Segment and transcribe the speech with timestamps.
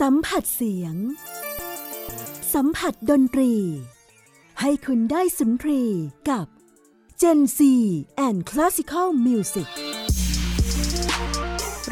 [0.00, 0.94] สัมผัสเสียง
[2.54, 3.52] สัมผัสดนตรี
[4.60, 5.82] ให้คุณได้สุนทรี
[6.30, 6.46] กับ
[7.20, 7.60] Gen C
[8.26, 9.68] and Classical Music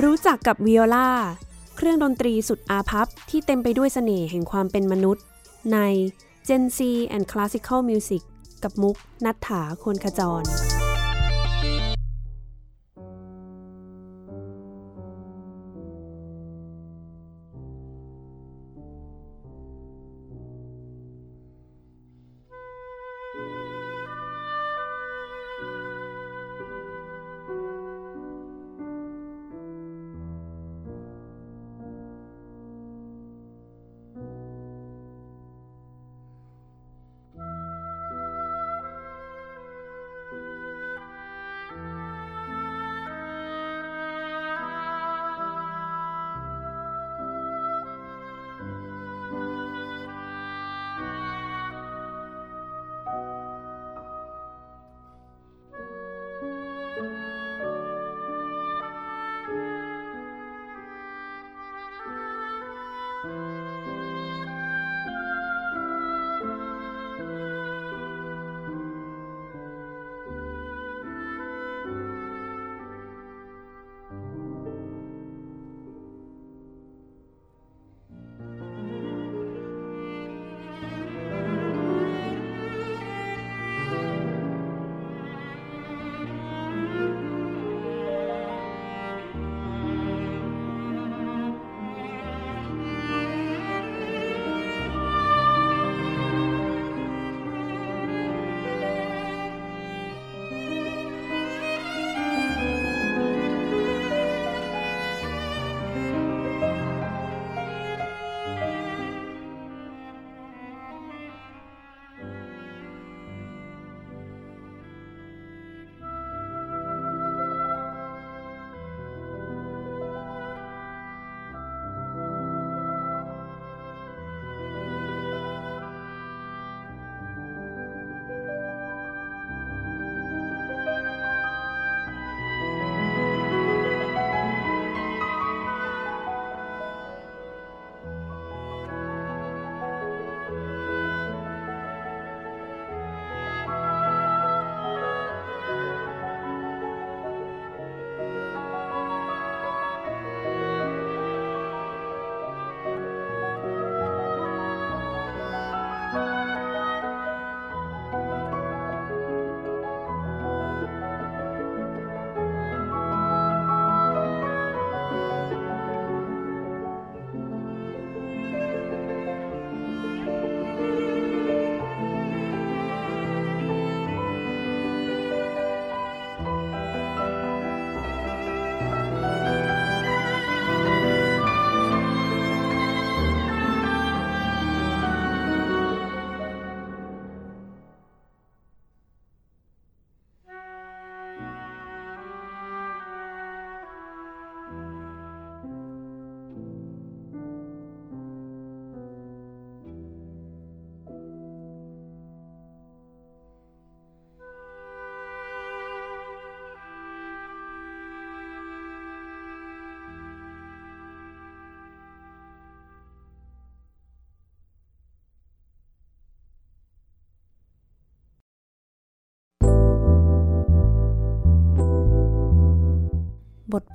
[0.02, 1.10] รู้จักกับวิโอลา
[1.76, 5.24] เครื่องดนตรีสุดอาพับที่เต็มไปด้วยเสน่ห์แห่งความเป็นมนุษย์
[5.72, 5.78] ใน
[6.48, 6.78] Gen C
[7.16, 8.22] and Classical Music
[8.62, 10.44] กับมุกนัฐถาคนขจร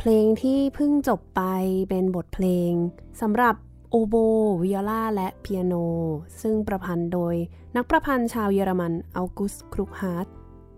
[0.04, 1.42] เพลงที่เพิ่งจบไป
[1.90, 2.72] เป็นบทเพลง
[3.22, 3.56] สำหรับ
[3.90, 4.16] โอโบ
[4.64, 5.74] วิโอลาและเปียโน
[6.42, 7.36] ซึ่งประพันธ์โดย
[7.76, 10.28] นักประพันธ์ชาวเยอรมัน August Klughardt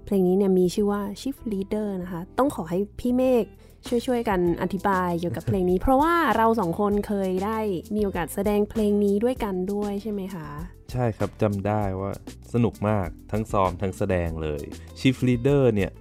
[0.06, 3.46] เพลงนี้เนี่ยมีชื่อว่า Schilflieder นะคะ ต้องขอให้พี่เมฆ
[3.88, 7.60] ช่วยๆกันอธิบายเกี่ยวกับเพลงนี้ เพราะว่าเราสองคนเคยได้
[7.96, 10.48] มีโอกาสแสดงเพลงนี้ด้วยกันด้วยใช่ไหมคะ
[10.92, 12.12] ใช่ครับจำได้ว่า
[12.54, 14.64] สนุกมากทั้งซ้อมทั้งแสดงเลย
[15.00, 15.92] Shift Leader เนี่ย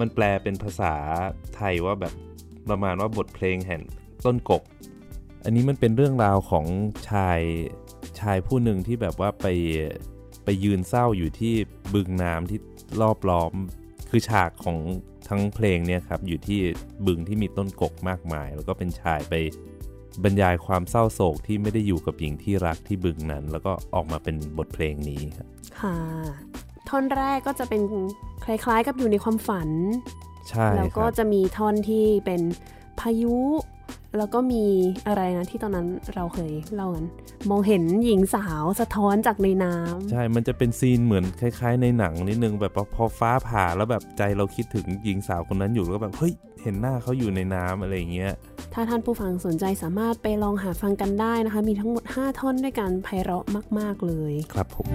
[0.00, 0.94] มันแปลเป็นภาษา
[1.56, 2.14] ไทยว่าแบบ
[2.70, 3.82] ประมาณว่าบทเพลงแห่ง
[4.24, 4.62] ต้นกก
[5.44, 6.66] อันนี้มันเป็นเรื่องราวของ
[7.10, 7.40] ชาย
[8.20, 9.46] ชายผู้หนึ่งที่แบบว่าไป
[10.44, 11.54] ไปยืนเศร้าอยู่ที่
[11.94, 12.58] บึงน้ำที่
[13.00, 13.52] รอบล้อม
[14.10, 14.78] คือฉากของ
[15.28, 16.60] ทั้งเพลงเนี่ยครับอยู่ที่
[17.06, 19.34] บึงที่มีต้นกกมากมาย แล้วก็เป็นชายไป
[20.24, 25.48] บรรยายความเศร้าโศกที่ไม่ได้อยู่กับหญิงที่รักที่บึงนั้น แล้วก็ออกมาเป็นบทเพลงนี้ครับ
[25.80, 25.96] ค่ะ
[26.88, 27.82] ท่อนแรกก็จะเป็น
[28.44, 29.68] คล้ายๆกับอยู่ในความฝัน
[30.50, 32.40] ใช่แล้วคก็รับจะมีท่อนที่เป็น
[33.00, 33.36] พายุ
[34.18, 34.64] แล้วก็มี
[35.06, 37.04] อะไรนะที่ตอนนั้นเราเคยเล่ากัน
[37.50, 46.32] มองเห็นหญิงสาวสะท้อนจากในน้ำใช่ มันจะเป็นซีนเหมือนคล้ายๆ ในหนังนิดนึงแบบพอพอฟ้าผ่าแล้วแบบใจเราคิดถึงหญิงสาวคนนั้นอยู่แล้วก็แบบเฮ้ย
[46.62, 48.32] เห็นหน้าเขาอยู่ในน้ำอะไรอย่างเงี้ย
[48.74, 53.44] ถ้าท่านผู้ฟังสนใจสามารถไปลองหาฟังกันได้นะคะ มีทั้งหมด 5 ท่อนด้วยกันไพเราะ
[53.78, 54.86] มาก ๆ เลย ครับผม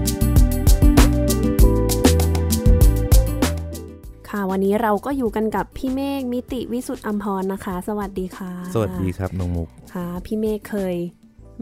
[4.30, 10.96] ค่ะวันนี้เราก็อยู่กันกับพี่เมฆมิติวิสุทธ์อัมพรนะคะ สวัสดีค่ะ สวัสดีครับน้องมุกค่ะ พี่เมฆเคย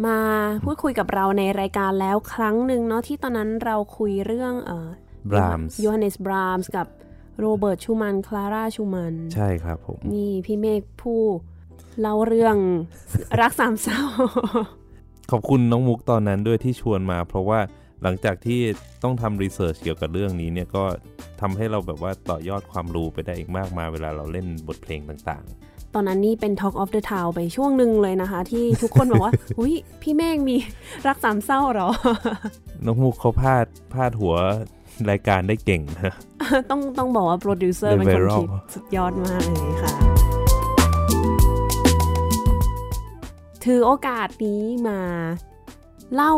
[0.06, 0.19] มา
[0.64, 4.90] พูดคุยกับเราในรายการแล้วครั้งหนึ่งเนาะที่ตอนนั้นเราคุยเรื่องเอ่อ
[5.31, 6.88] Brahms โยฮันเนสบรามส์กับ
[7.40, 11.22] โรเบิร์ตชูมันคลาร่าชูมันใช่ครับผม นี่พี่เมฆผู้
[12.02, 12.58] เล่าเรื่อง
[13.42, 14.02] รักสามเศร้า
[15.31, 17.60] ขอบคุณน้องมุกตอนนั้นด้วยที่ชวนมา เพราะว่า
[18.04, 18.60] หลังจากที่
[19.04, 20.84] ต้องทำ research เกี่ยวกับเรื่องนี้เนี่ยก็
[21.42, 25.46] ทำให้เราแบบว่าต่อยอดความรู้ไปได้อีกมากมายเวลาเราเล่นบทเพลงต่าง
[25.94, 30.56] ตอนนั้นนี่เป็น Talk of the Town ไปช่วงหนึ่งเลยนะคะ ที่ทุกคนบอกว่า อุ้ยพี่เมฆมี
[31.08, 34.36] รักสามเศร้าเหรอๆน้องมุกเขาพาดพาดหัว
[35.10, 36.14] รายการได้เก่งนะ
[36.70, 39.94] ต้องต้องบอกว่าโปรดิวเซอร์ The เป็นคน Viral คิดสุดยอดมากเลยค่ะ
[43.64, 45.00] ถือโอกาสนี้มา
[46.16, 46.34] เล่า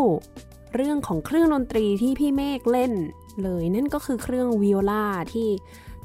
[0.75, 2.93] เรื่องของเครื่องดนตรีที่พี่เมฆเล่น
[3.43, 5.47] เลยนั่นก็คือเครื่องวิโอลาที่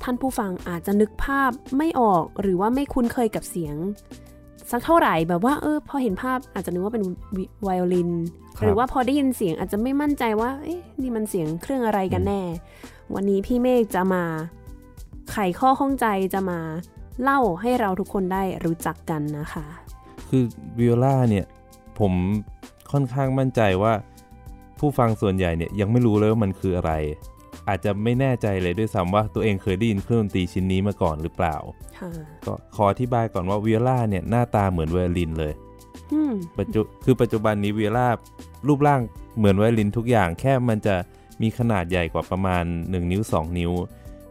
[0.03, 3.77] ท่านผู้ฟังอาจจะนึกภาพไม่ออกหรือว่าไม่คุ้นเคยกับเสียง
[4.71, 7.05] สักเท่าไหร่แบบว่าเออพอเห็นภาพอาจจะนึกว่าเป็น
[7.37, 8.11] วิไวโอลิน
[8.57, 12.43] ครับหรือว่าพอได้ยินเสียงอาจจะไม่มั่นใจว่าเอ๊ะนี่มันเสียงเครื่องอะไรกันแน่
[13.15, 14.25] วันนี้พี่เมฆจะมา
[15.31, 16.59] ไขข้อข้องใจจะมา
[17.23, 19.67] เล่าให้เราทุกคนได้รู้จักกันนะคะ
[20.29, 20.45] คือ
[20.79, 21.47] วิโอลาเนี่ย
[21.99, 22.13] ผม
[22.93, 23.93] ค่อนข้างมั่นใจว่า
[24.85, 26.93] ผู้ฟังส่วนใหญ่เนี่ยยังไม่รู้เลยว่ามันคืออะไร
[27.69, 31.57] อาจจะไม่แน่ใจเลยด้วยซ้ำว่าตัวเองเคยได้ยินเครื่องดนตรีชิ้นนี้มาก่อนหรือเปล่า
[31.99, 32.11] ค่ะ
[32.47, 35.53] ก็ขออธิบายก่อนว่าวิโอลาเนี่ยหน้าตาเหมือนไวโอลินเลย
[36.13, 38.09] อืมปัจจุคือปัจจุบันนี้วิโอลา
[38.69, 39.01] รูปร่าง
[39.39, 40.97] เหมือนไวโอลินทุกอย่าง แค่มันจะ
[41.43, 43.73] มีขนาดใหญ่กว่าประมาณ 1 นิ้ว 2 นิ้ว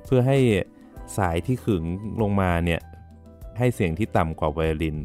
[0.06, 0.38] เพื่อให้
[1.18, 1.84] สายที่ขึง
[2.22, 2.82] ลงมาเนี่ย
[3.58, 4.98] ให้เสียงที่ต่ำกว่าไวโอลิน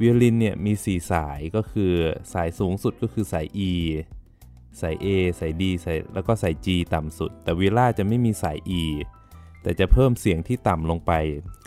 [0.00, 1.92] วิโอลินเนี่ยมี 4 สายก็คือ
[2.32, 3.72] สายสูงสุดก็คือสาย E
[4.80, 5.06] สาย A
[5.38, 8.82] สาย D สายแล้วก็สาย G ต่ำสุด แต่วิโอลาจะไม่มีสาย E
[9.62, 11.12] แต่จะเพิ่มเสียงที่ต่ำลงไป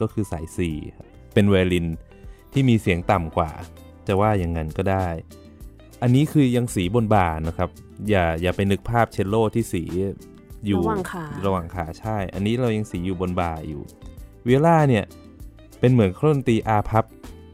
[0.02, 0.60] ก็คือสาย C
[0.96, 1.88] ครับเป็นไวโอลิน
[2.54, 3.52] ที่มีเสียงต่ำกว่า
[4.08, 5.08] จะว่าอย่างนั้นก็ได้
[6.02, 7.70] อันนี้คือยังสีบนบ่านะครับ
[8.10, 9.84] อย่าอย่าไปนึกภาพเชลโลที่สี
[10.68, 13.82] อยู่ระหว่างขาระหว่างขาใช่ อันนี้เรายังสีอยู่บนบ่าอยู่
[14.48, 15.06] วิโอลาเนี่ย
[15.80, 17.06] เป็นเหมือนเครื่องดนตรีอาพับ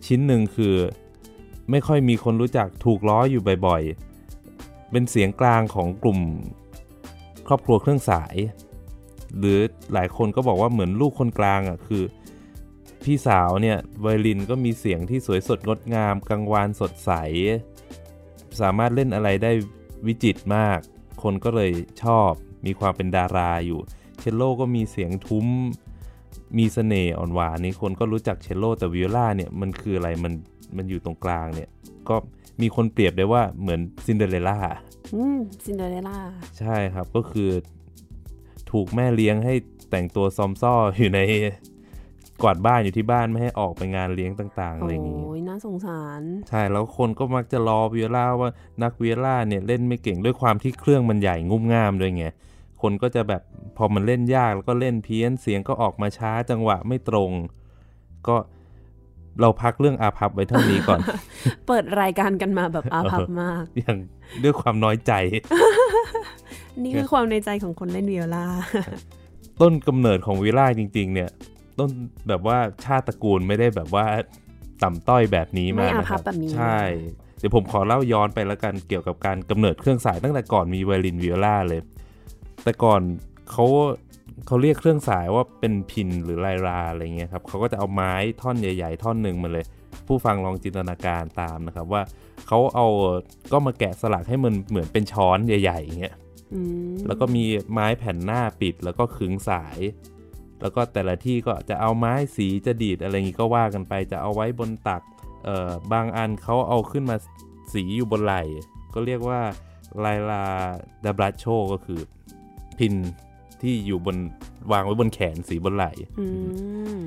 [0.05, 0.75] ชิ้นหนึ่งคือ
[1.71, 4.08] ไม่ค่อยมีคนรู้จักถูกล้ออยู่บ่อยๆ
[4.91, 6.19] เป็นเสียงกลางของกลุ่ม
[7.47, 8.35] ครอบครัวเครื่องสาย
[9.37, 9.59] หรือ
[9.93, 12.03] หลายคนก็บอกว่าเหมือนลูกคนกลางอะคือ
[13.03, 17.11] พี่สาวเนี่ยไวโอลินก็มีเสียงที่สวยสดงดงามกังวานสดใส
[18.61, 19.51] สามารถเล่นอะไรได้
[20.07, 20.79] วิจิตรมาก
[21.23, 21.71] คนก็เลย
[22.03, 22.31] ชอบ
[22.65, 23.79] มีความเป็นดาราอยู่
[24.19, 25.47] เชลโลก็มีเสียงทุ้ม
[26.57, 30.33] มีเสน่ห์อ่อนหวานนี่คนก็รู้จักเชลโลแต่วิโอลาเนี่ยมันคืออะไรมัน
[30.77, 31.69] มันอยู่ตรงกลางเนี่ย
[32.09, 32.15] ก็
[32.61, 34.59] มีคนเปรียบได้ว่าเหมือนซินเดอเรลล่า
[35.15, 36.17] อืมซินเดอเรลล่า
[36.59, 37.49] ใช่ครับก็คือ
[38.71, 39.53] ถูกแม่เลี้ยงให้
[39.91, 41.19] แต่งตัวซอมซ่ออยู่ใน
[42.41, 48.49] กวาดบ้านอยู่ที่บ้านไม่ให้ออกไปงานเลี้ยงต่าง ๆ อะไรอย่างนี้ โอ้ยน่าสงสาร ใช่แล้วคนก็มักจะรอวิโอลาว่า
[48.83, 52.25] นักวิโอลาเนี่ยเล่นไม่เก่งด้วยความที่เครื่องมันใหญ่งุ่มง่ามด้วยไง
[52.81, 53.41] คนก็จะแบบ
[53.77, 57.31] พอมันเล่นยากแล้วก็เล่นเพี้ยนเสียงก็ออกมาช้าจังหวะไม่ตรง
[58.27, 58.35] ก็
[59.41, 60.99] เราพักเรื่องอาภัพไว้เท่านี้ก่อน
[61.67, 63.97] เปิดรายการกันมาแบบอาภัพมาก อย่าง
[64.43, 65.13] ด้วยความน้อยใจ
[66.83, 68.45] นี่คือความในใจของคนเล่นวิโอลา
[69.61, 71.29] ต้นกำเนิดของวิโอลาจริง ๆ เนี่ย
[71.79, 71.89] ต้น
[72.27, 74.05] แบบว่าชาติตระกูลไม่ได้แบบว่า
[74.83, 76.79] ต่ำต้อยแบบนี้มาไม่อานะคภัรัพแบบนี้ใช่
[77.39, 81.81] เดี๋ยวผมขอเล่าย้อนไปแล้วกันเกี่ยวกับการกำเนิดเครื่องสายตั้งแต่ก่อนมีไวโอลินวิโอลาเลย
[82.63, 83.01] แต่ก่อน
[83.51, 83.65] เขา
[84.47, 89.65] เขาเรียกเครื่องสายว่าเป็นพินหรือไลราอะไรเงี้ยครับเขาก็จะเอาไม้ท่อนใหญ่ ๆ ท่อนหนึ่งมาเลย
[90.07, 92.01] ผู้ฟังลองจินตนาการตามนะครับว่า
[92.47, 92.87] เขาเอา
[93.51, 96.15] ก็มาแกะสลักให้มันเหมือนเป็นช้อนใหญ่ๆอย่างเงี้ย
[96.53, 96.61] อื
[96.93, 99.79] มแล้วก็มีไม้แผ่นหน้าปิดแล้วก็ขึงสาย
[100.61, 105.01] แล้วก็แต่ละที่ก็จะเอาไม้สีจะดีดอะไรอย่างงี้ก็ว่ากันไป จะเอาไว้บนตัก
[105.45, 107.17] เอ่อบางอันเขาเอาขึ้นมา
[107.73, 108.41] สีอยู่บนไหล่
[108.93, 109.41] ก็เรียกว่า
[110.03, 110.43] ลายลา
[111.05, 111.99] ดาบราโชก็คือ
[112.77, 112.93] พิน
[113.63, 114.17] ที่อยู่บน
[114.71, 116.25] วางไว้บนแขนสีบนไหล่อื
[116.97, 116.99] ม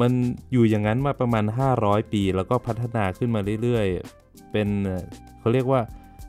[0.00, 0.12] มัน
[0.52, 1.44] อยู่อย่างนั้นมาประมาณ
[1.78, 5.04] 500 ปี แล้วก็พัฒนาขึ้นมาเรื่อยๆ เป็นเอ่อ
[5.40, 5.80] เขาเรียกว่า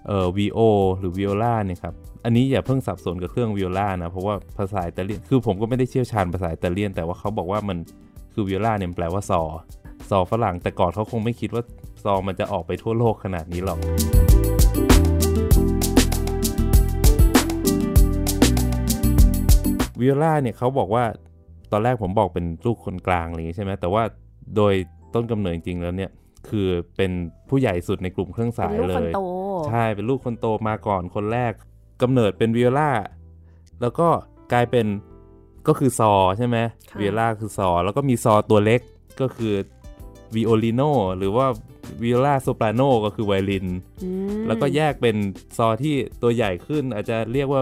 [0.08, 0.60] เอ่อ VO
[1.00, 1.94] หรือ Viola เนี่ยครับ
[2.26, 7.78] อันนี้อย่าเพิ่งสับสนกับเครื่อง Viola นะ เพราะว่าภาษาอิตาเลียน คือผมก็ไม่ได้เชี่ยวชาญภาษาอิตาเลียน แต่ว่าเขาบอกว่ามัน
[8.34, 9.42] คือ Viola เนี่ยมันแปลว่าซอ
[10.10, 11.64] ซอฝรั่งแต่ก่อนเขาคงไม่คิดว่า
[12.04, 13.80] ซองมันจะออกไปทั่วโลกขนาดนี้หรอก
[20.00, 21.04] วิโอลาเนี่ยเขาบอกว่า
[21.72, 24.04] ตอนแรกผมบอกเป็นลูกคนกลางอะไรอย่างนี้ใช่ไหมแต่ว่า
[24.56, 24.74] โดย
[25.14, 26.12] ต้นกำเนิดจริงๆแล้วเนี่ย
[26.50, 27.12] คือเป็น
[27.50, 29.22] ผู้ใหญ่สุดในกลุ่มเครื่องสายเป็นลูกเลคนยโต
[29.70, 31.52] ใช่เป็นลูกคนโตมาก่อนคนแรก
[32.02, 32.92] กำเนิดเป็นวิโอลา
[33.82, 34.08] แล้วก็
[34.54, 34.86] กลายเป็น
[35.68, 36.58] ก็คือซอใช่ไหม
[36.90, 38.82] ค่ะวิโอลาคือซอ แล้วก็มีซอตัวเล็ก
[39.22, 39.54] ก็คือ
[40.36, 40.82] วิโอลิโน
[41.18, 41.48] หรือว่า
[42.04, 43.68] วิโอลาโซปราโนก็คือไวโอลิน
[44.04, 45.16] อืมแล้วก็แยกเป็น
[45.58, 47.62] ซอที่ตัวใหญ่ขึ้นอาจจะเรียกว่า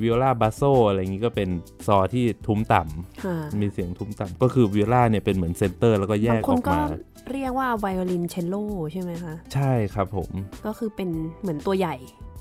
[0.00, 1.48] วิโอลาบาโซอะไรอย่างนี้ก็เป็น
[1.86, 6.80] ซอที่ทุ้มต่ำค่ะมีเสียงทุ้มต่ำก็คือวิโอลาเนี่ยเป็นเหมือน center แล้วก็แยบากงคอนอกก็มา
[7.32, 8.54] เรียกว่าไวโอลินเชลโล
[8.92, 10.30] ใช่ไหมคะ ใช่ครับผม
[10.66, 11.10] ก็คือเป็น
[11.40, 11.96] เหมือนตัวใหญ่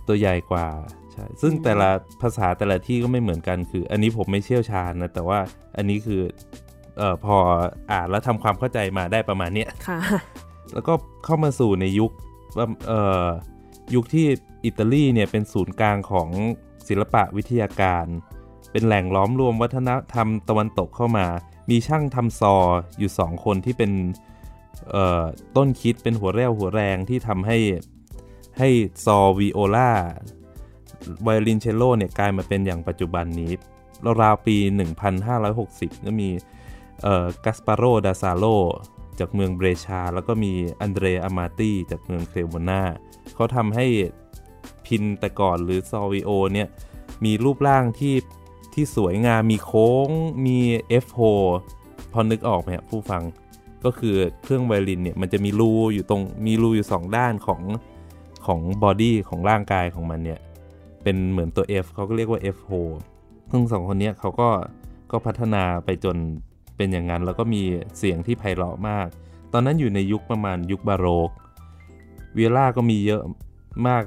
[0.07, 0.67] ตัวใหญ่กว่า
[1.13, 1.89] ใช่ซึ่งแต่ละ
[2.21, 5.39] ภาษาแต่ละที่ก็ไม่เหมือนกันคือ อันนี้ผมไม่เชี่ยวชาญนะ แต่ว่า
[5.77, 6.21] อันนี้คือ
[6.97, 7.37] เอ่อพอ
[7.91, 9.99] อ่านแล้วทำความเข้าใจมาได้ประมาณเนี้ยค่ะ
[10.73, 10.93] แล้วก็
[11.25, 12.11] เข้ามาสู่ในยุค
[12.57, 13.27] ว่าเอ่อ
[13.95, 14.25] ยุคที่
[14.65, 16.29] อิตาลีเนี่ยเป็นศูนย์กลางของ
[16.87, 18.05] ศิลปะวิทยาการ
[18.71, 21.27] เป็นแหล่งหลอมรวมวัฒนธรรมตะวันตกเข้ามา
[21.69, 22.55] มีช่างทำซอ
[22.99, 23.91] อยู่สองคนที่เป็น
[25.55, 27.57] ต้นคิดเป็นหัวเรี่ยวหัวแรงที่ทำให้
[28.59, 28.69] ให้
[29.05, 29.91] ซอวิโอลา
[31.23, 33.51] ไวโอลินเชลโลเนี่ยกลายมาเป็นอย่างปัจจุบันนี้
[34.21, 34.57] ราวปี
[35.31, 36.29] 1560 ก็มี
[37.01, 38.45] เอ่อ Gasparo da Salò
[39.19, 42.81] จากเมืองเบรชา แล้วก็มีAndrea Amati จากเมืองเครโมนา
[43.35, 43.85] เขาทำให้
[44.93, 46.67] พิณแต่ก่อนหรือซอวิโอเนี่ย
[47.25, 48.15] มีรูปร่างที่
[48.73, 50.07] ที่สวยงามมีโค้ง
[50.45, 50.57] มี
[51.03, 51.21] F โฮ
[52.11, 53.23] พอนึกออกไหมครับผู้ฟัง
[53.85, 57.61] ก็คือเครื่องไวโอลินเนี่ยมันจะมีรูอยู่ตรงมีรูอยู่สองด้านของ
[58.45, 60.39] ของ body ของร่างกายของมันเนี่ย
[61.03, 62.71] เป็นเหมือนตัว F เขาก็เรียกว่า F โฮ
[63.51, 64.49] ซึ่งสองคนเนี้ยเขาก็
[65.11, 66.17] ก็พัฒนาไปจน
[66.77, 67.61] เป็นอย่างนั้น แล้วก็มี
[67.97, 69.07] เสียงที่ไพเราะมาก
[69.53, 71.29] ตอนนั้นอยู่ในยุคประมาณยุคบาโรก
[72.33, 73.21] วิโอลาก็มีเยอะ
[73.87, 74.03] มาก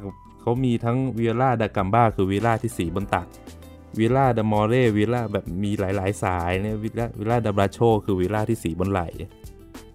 [0.47, 3.27] เขามีทั้ง viola da gamba คือวิโอลาที่สีบนตัก
[3.99, 9.03] viola d'amore วิโอลาแบบมีหลาย ๆ สายเนี่ยวิโอลา viola da braccio คือวิโอลาที่สีบนไหล่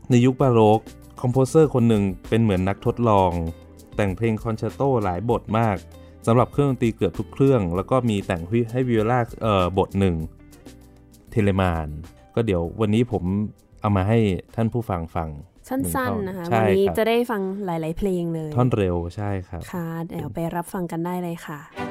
[0.10, 0.80] ในยุคบาโรก
[1.22, 3.32] composer คนหนึ่งเป็นเหมือนนักทดลอง
[3.96, 5.78] แต่งเพลงคอนแชร์โตหลายบทมาก
[6.26, 8.42] สำหรับเครื่องดนตรีเกือบทุกเครื่อง แล้วก็มีแต่ง
[8.72, 10.16] ให้วิโอลาเอ่อบทหนึ่ง
[11.32, 11.88] เทเลมาน
[12.36, 13.24] ก็เดี๋ยววันนี้ผม
[13.82, 14.20] เอามาให้
[14.56, 15.30] ท่านผู้ฟังฟัง
[15.70, 21.91] สั้นๆนะคะใช่วันนี้ครับจะได้ฟังหลาย ๆ เพลงเลย ท่อนเร็วใช่ครับ ค่ะ เดี๋ยวไปรับฟังกันได้เลยค่ะ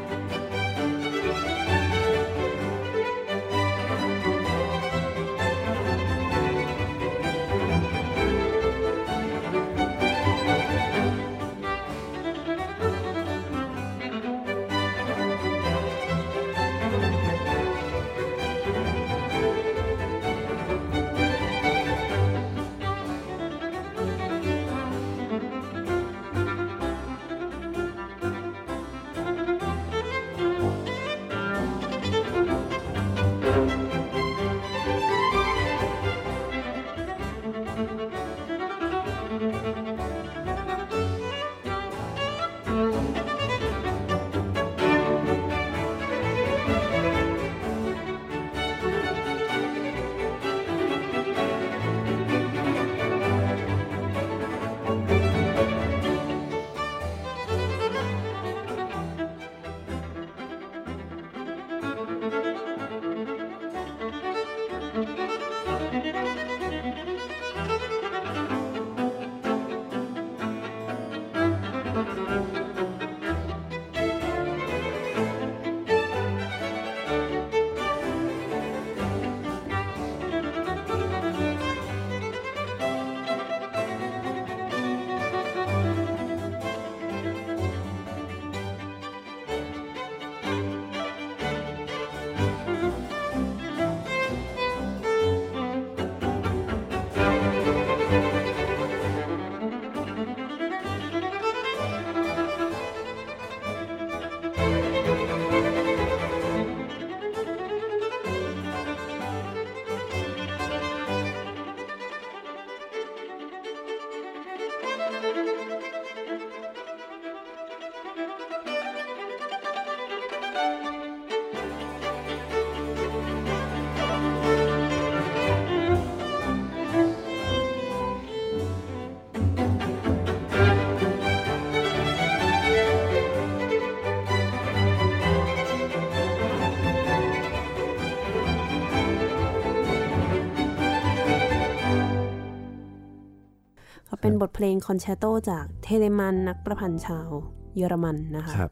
[144.40, 147.28] บทเพลงคอนแชร์โตจากเทเลมันนักประพันธ์ชาว
[147.76, 148.70] เยอรมันนะคะครับ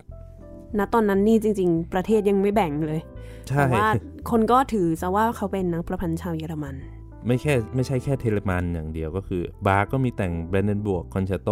[0.79, 3.01] ณตอนนั้นนี่จริง ๆ ประเทศยังไม่แบ่งเลย
[3.49, 3.87] ใช่แต่ว่า
[4.31, 6.75] คนก็ถือซะว่าเขาเป็นนักประพันธ์ชาวเยอรมัน
[7.27, 11.51] ไม่แค่ไม่ใช่แค่เทเลมันอย่างเดียวก็คือ บาคก็มีแต่ง Brandenburg Concerto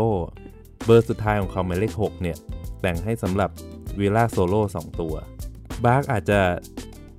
[0.84, 2.36] เบอร์สุดท้ายของเขาหมายเลข6เนี่ย
[2.82, 3.50] แต่งให้สำหรับ
[3.98, 5.14] วิโอลาโซโล่สองตัว
[5.84, 6.40] บาคอาจจะ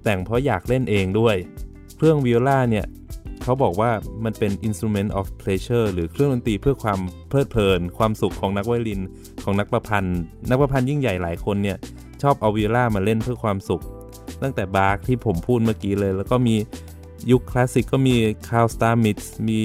[0.04, 1.36] แต่งเพราะอยากเล่นเองด้วย
[1.96, 2.86] เครื่องวิโอลาเนี่ย
[3.48, 3.92] เขาบอกว่า
[4.26, 7.00] มันเป็น instrument of pleasure หรือเครื่องดนตรีเพื่อความ
[7.30, 9.02] เพลิดเพลิน ความสุขของนักไวโอลิน
[9.44, 11.78] ของนักประพันธ์ นักประพันธ์ยิ่งใหญ่หลายคนเนี่ย
[12.22, 13.84] ชอบเอาวิโอลามาเล่นเพื่อความสุข
[14.42, 16.56] ตั้งแต่บาร์กที่ผมพูดเมื่อกี้เลย แล้วก็มี
[17.32, 18.16] ยุคคลาสสิกก็มี
[18.50, 19.18] Carl Stamitz
[19.50, 19.60] มี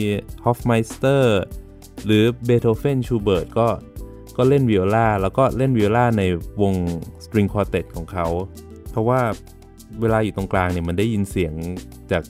[0.44, 1.40] ฮอฟไมสเตอร์
[2.04, 3.68] หรือเบโธเฟนชูเบิร์ตก็
[4.36, 6.22] ก็เล่นวิโอลาแล้วก็เล่นวิโอลาใน
[6.62, 6.74] วง
[7.24, 8.26] string quartet ของเขา
[8.90, 9.20] เพราะว่า
[10.00, 11.54] เวลาอยู่ตรงกลางเนี่ยมันได้ยินเสียง
[12.12, 12.22] จาก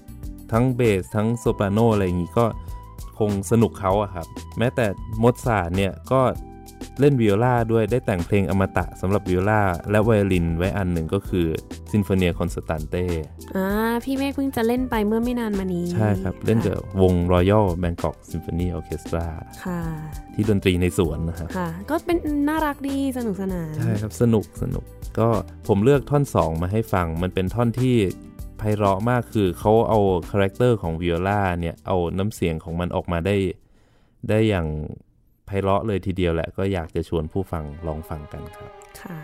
[0.53, 2.47] ทั้งเบสทั้งโซปราโนอะไรอย่างนี้ก็
[3.19, 4.27] คงสนุกเขาอะครับ
[4.59, 4.87] แม้แต่
[5.19, 6.21] โมซาร์ทเนี่ยก็
[7.01, 11.47] เล่นวิโอลาด้วยได้แต่งเพลงอมตะสำหรับวิโอลาและไวโอลินไว้อันหนึ่งก็คือ
[11.93, 13.05] Sinfonia Concertante
[13.57, 13.67] อ่า
[14.05, 19.27] พี่เมฆเพิ่งจะเล่นไปเมื่อไม่นานมานี้ ใช่ครับ เล่นกับวง Royal Bangkok Symphony Orchestra
[19.65, 19.83] ค่ะ
[20.35, 22.19] ที่ดนตรีในสวนนะครับค่ะ ก็เป็น
[22.49, 24.85] น่ารักดีสนุกสนาน ใช่ครับ สนุกสนุก
[25.19, 25.29] ก็
[25.69, 27.97] ผมเลือกท่อน 2 มาให้ฟัง มันเป็นท่อนที่
[28.65, 29.99] ไพเราะมากคือเขาเอา
[30.31, 33.37] character ของวิโอลาเนี่ยเอาน้ำเสียงของมันออกมาได้
[34.29, 34.67] ได้อย่าง
[35.47, 39.19] ไพเราะเลยทีเดียวแหละก็อยากจะชวนผู้ฟังลองฟังกันครับ ค่ะ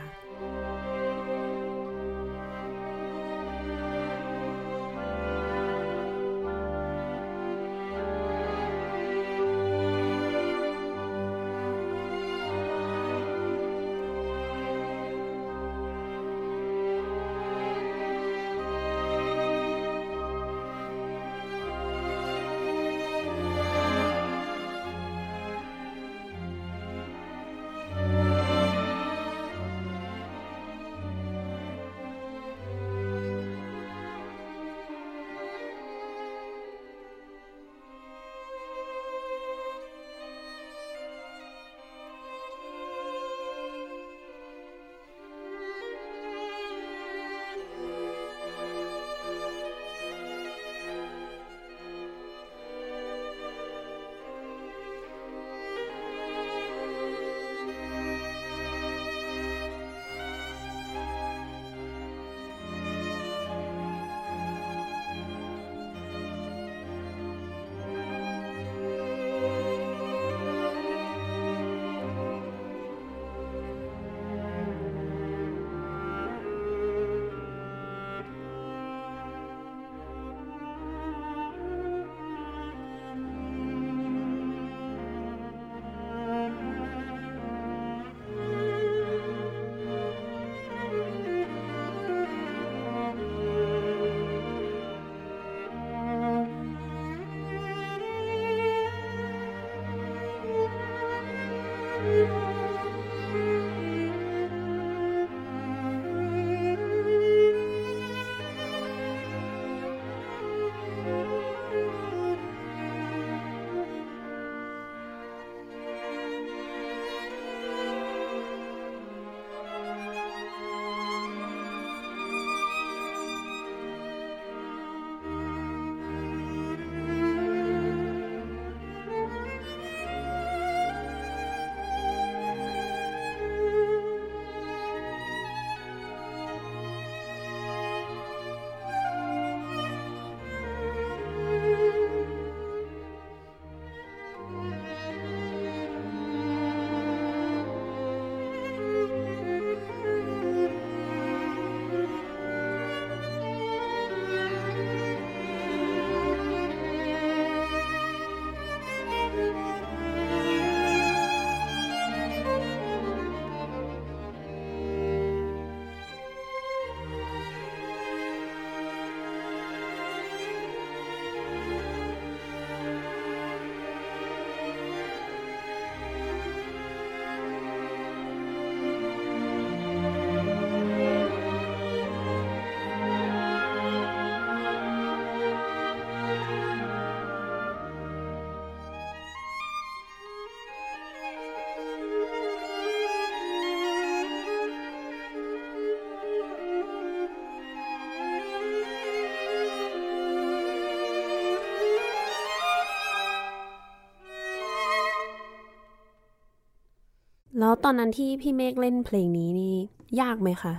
[207.69, 209.75] แล้วตอนนั้นที่พี่เมฆเล่นเพลงนี้นี่
[210.21, 210.75] ยากไหมคะ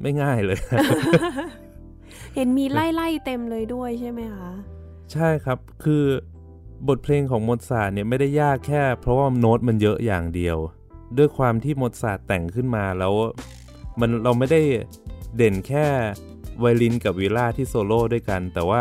[0.00, 0.58] ไม่ง่ายเลย
[2.34, 4.50] เห็นมีไล่ๆเต็มเลยด้วยใช่ไหมคะ
[5.12, 6.04] ใช่ครับ คือ
[6.88, 10.56] บทเพลงของโมซาร์ทเนี่ยไม่ได้ยากแค่ เพราะว่าโน้ตมันเยอะอย่างเดียว
[11.18, 13.14] ด้วยความที่โมซาร์ทแต่งขึ้นมาแล้ว
[14.00, 14.62] มันเราไม่ได้
[15.36, 15.86] เด่นแค่
[16.60, 18.80] ไวโอลินกับวิโอลาที่โซโล่ด้วยกัน แต่ว่า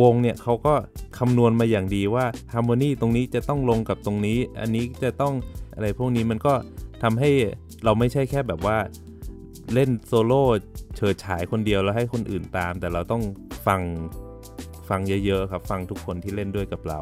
[0.00, 0.74] วงเนี่ยเขาก็
[1.18, 5.34] คำนวณมาอย่างดีว่าharmony ตรงนี้จะต้องลงกับตรงนี้ อันนี้จะต้อง
[5.78, 6.54] อะไรพวกนี้มันก็
[7.02, 7.30] ทำให้
[7.84, 8.76] เราไม่ใช่แค่แบบว่า
[9.74, 10.42] เล่นโซโล่
[10.96, 13.22] เฉิดฉายคนเดียวแล้วให้คนอื่นตาม แต่เราต้อง
[13.66, 13.80] ฟัง
[14.88, 17.00] ฟังเยอะๆครับ ฟังทุกคนที่เล่นด้วยกับเรา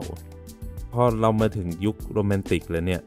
[0.93, 3.03] พอเรามาถึงยุคโรแมนติกแล้วเนี่ย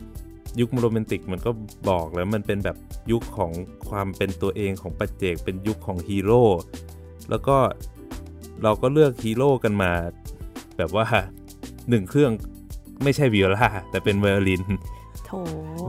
[0.59, 1.51] ยุคโรแมนติกมันก็
[1.89, 2.77] บอกแล้วมันเป็นแบบ
[3.11, 3.51] ยุคของ
[3.89, 6.43] ความเป็นตัวเองของปัจเจกเป็นยุคของฮีโร่
[7.29, 7.57] แล้วก็
[8.63, 9.91] เราก็เลือกฮีโร่กันมา
[10.77, 11.05] แบบว่า
[11.89, 12.31] หนึ่งเครื่อง
[13.03, 14.61] ไม่ใช่วิโอลาแต่เป็นไวโอลิน
[15.29, 15.35] โถ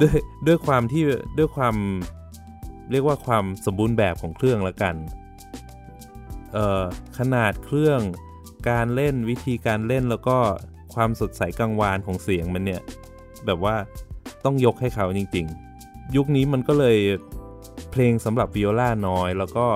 [0.00, 1.02] ด้วยด้วยความที่
[1.38, 1.76] ด้วยความ
[2.90, 4.94] เรียกว่าความสมบูรณ์แบบของเครื่องละกัน
[6.52, 6.84] เอ่อ
[7.18, 8.00] ขนาดเครื่อง
[8.70, 10.38] การเล่นวิธีการเล่นแล้วก็
[10.94, 12.82] ความสดใสกังวานของเสียงมันเนี่ย
[13.46, 13.76] แบบว่า
[14.44, 15.46] ต้องยกให้เขาจริง
[15.80, 16.98] ๆ ยุคนี้มันก็เลย
[17.90, 19.66] เพลงสำหรับวิโอลาน้อย แล้วก็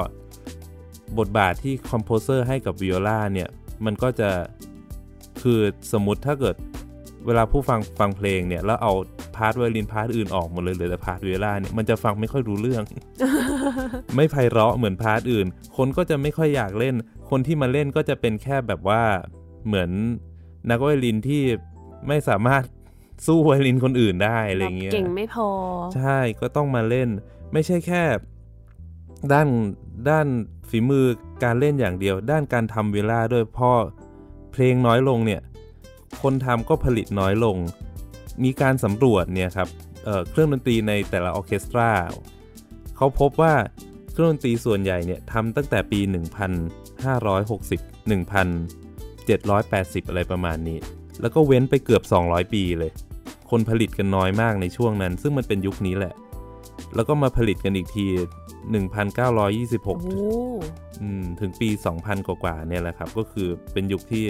[1.19, 3.49] บทบาทที่ composer ให้กับวิโอลาเนี่ย
[3.85, 4.31] มันก็จะ
[5.43, 5.61] คือ
[5.93, 6.57] สมมติถ้าเกิด
[7.27, 8.93] เวลาผู้ฟังฟังเพลงเนี่ย แล้วเอา
[9.37, 12.83] part ไวโอลิน part อื่นออกหมดเลยเหลือแต่ part วิโอลาเนี่ยมันจะฟังไม่ค่อยรู้เรื่อง
[14.17, 16.95] ไม่ไพเราะเหมือน part อื่น คนก็จะไม่ค่อยอยากเล่น
[17.31, 19.03] คนที่มาเล่นก็จะเป็นแค่แบบว่า
[19.67, 19.91] เหมือน
[20.71, 21.43] นักไวโอลินที่
[22.09, 22.63] ไม่สามารถ
[23.27, 25.49] สู้ไวโอลินคนอื่นได้อะไรเงี้ยเก่งไม่พอ
[25.97, 27.09] ใช่ก็ต้องมาเล่น
[27.53, 28.03] ไม่ใช่แค่
[29.33, 29.49] ด้าน
[30.09, 30.27] ด้าน
[30.69, 31.07] ฝีมือ
[31.45, 33.77] การเล่นอย่างเดียว ด้านการทำเวลาด้วยเพราะ
[34.53, 35.41] เพลงน้อยลงเนี่ย
[36.23, 37.57] คนทำก็ผลิตน้อยลง
[38.45, 39.69] มีการสำรวจเนี่ยครับ
[40.05, 41.91] เเครื่องดนตรีในแต่ละออร์เคสตรา
[42.97, 43.55] เขาพบว่า
[44.13, 46.09] เครื่องดนตรีส่วนใหญ่เนี่ยทำตั้งแต่ปี 1560
[48.09, 50.79] 1780 อะไรประมาณนี้
[51.21, 52.93] แล้วก็เว้นไปเกือบ 200 ปีเลย
[53.51, 56.15] คนผลิตกันน้อยมากในช่วงนั้น ซึ่งมันเป็นยุคนี้แหละ
[56.95, 58.07] แล้วก็มาผลิตกันอีกที
[58.85, 60.27] 1926โอ้
[61.03, 61.69] อืมถึงปี
[61.99, 64.25] 2000 กว่าๆเนี่ยแหละครับ ก็คือเป็นยุคที่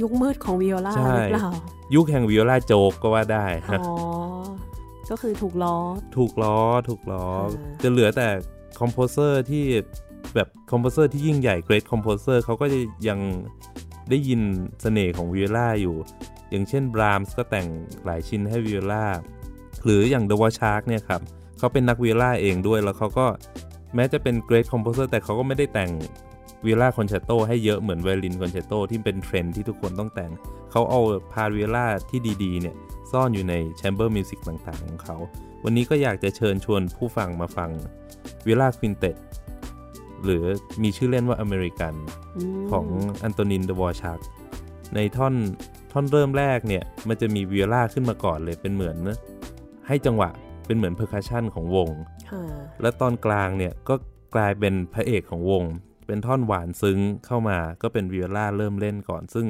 [0.00, 1.48] ยุคมืดของวิโอลาใช่หรือเปล่า
[1.94, 3.94] ยุคแห่ง viola joke ก็ว่าได้นะอ๋อ
[5.10, 5.76] ก็คือถูกล้อ
[6.16, 6.56] ถูกล้อ
[6.88, 7.24] ถูกล้อ
[7.58, 8.28] อ่าจะเหลือแต่
[8.80, 9.64] composer ที่
[10.34, 13.20] แบบ composer ที่ยิ่งใหญ่ great composer เขาก็จะยัง
[14.10, 14.40] ได้ยิน
[14.82, 15.96] เสน่ห์ของวิโอลาอยู่
[16.50, 17.68] อย่างเช่นบรามส์ก็แต่ง
[18.04, 19.04] หลายชิ้นให้วิโอลา
[19.84, 21.20] หรืออย่างเดวชาร์กเนี่ยครับ
[21.58, 23.26] เขาเป็นนักวิโอลาเองด้วยแล้วเขาก็
[23.94, 25.90] แม้จะเป็น great composer แต่เขาก็ไม่ได้แต่ง
[26.64, 30.30] viola concerto ให้เยอะเหมือน violin concerto ที่เป็นเทรนด์ที่ทุกคนต้องแต่ง
[30.70, 31.00] เขาเอา
[31.32, 32.76] พาวิโอลาที่ดีๆเนี่ย
[33.10, 35.16] ซ่อนอยู่ใน chamber music ต่างๆ ของเขา
[35.64, 37.70] วันนี้ก็อยากจะเชิญชวนผู้ฟังมาฟัง
[38.46, 39.12] viola quintet
[40.24, 40.44] หรือ
[40.82, 42.86] มีชื่อเล่นว่าอเมริกันมของ
[43.22, 44.18] อันโตนินดโวชาค
[44.94, 45.34] ในท่อน
[45.92, 48.96] ท่อนเริ่มแรกเนี่ย มันจะมีวิโอลาขึ้นมาก่อนเลยเป็นเหมือน
[49.86, 50.30] ให้จังหวะ
[50.66, 51.88] เป็นเหมือน percussion ของวง
[52.30, 52.42] ค่ะ
[52.82, 53.94] และตอนกลางเนี่ยก็
[54.34, 55.64] กลายเป็นพระเอกของวง
[56.08, 59.46] เป็นท่อนหวานซึ้งเข้ามาก็เป็นวิโอลาเริ่มเล่นก่อน ซึ่ง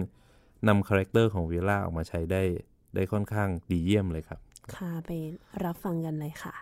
[0.68, 2.42] นำ character ของวิโอลาออกมาใช้ได้
[2.94, 4.40] ได้ค่อนข้างดีเยี่ยมเลยครับ
[4.76, 5.10] ค่ะ ไป
[5.64, 6.54] รับฟังกันเลยค่ะ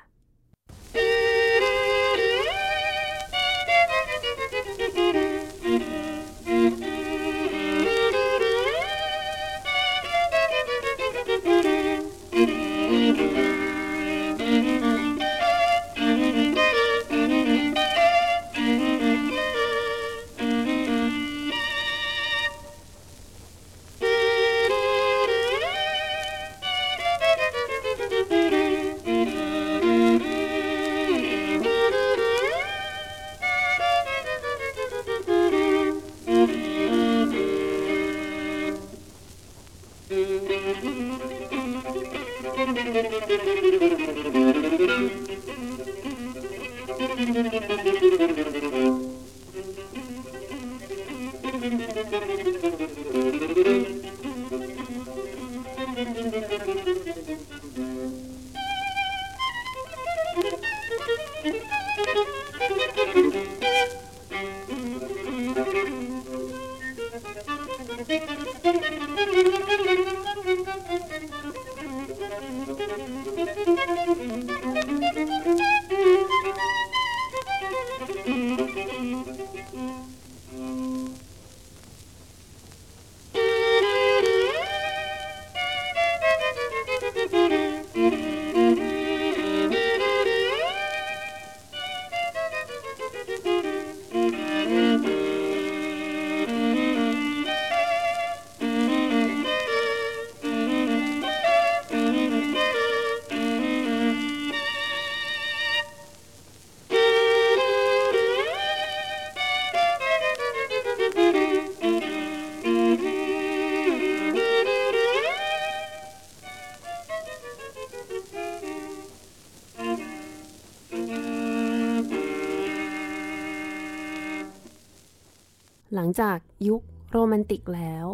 [126.06, 126.38] งจาก
[126.68, 128.06] ยุคโรแมนติกแล้ว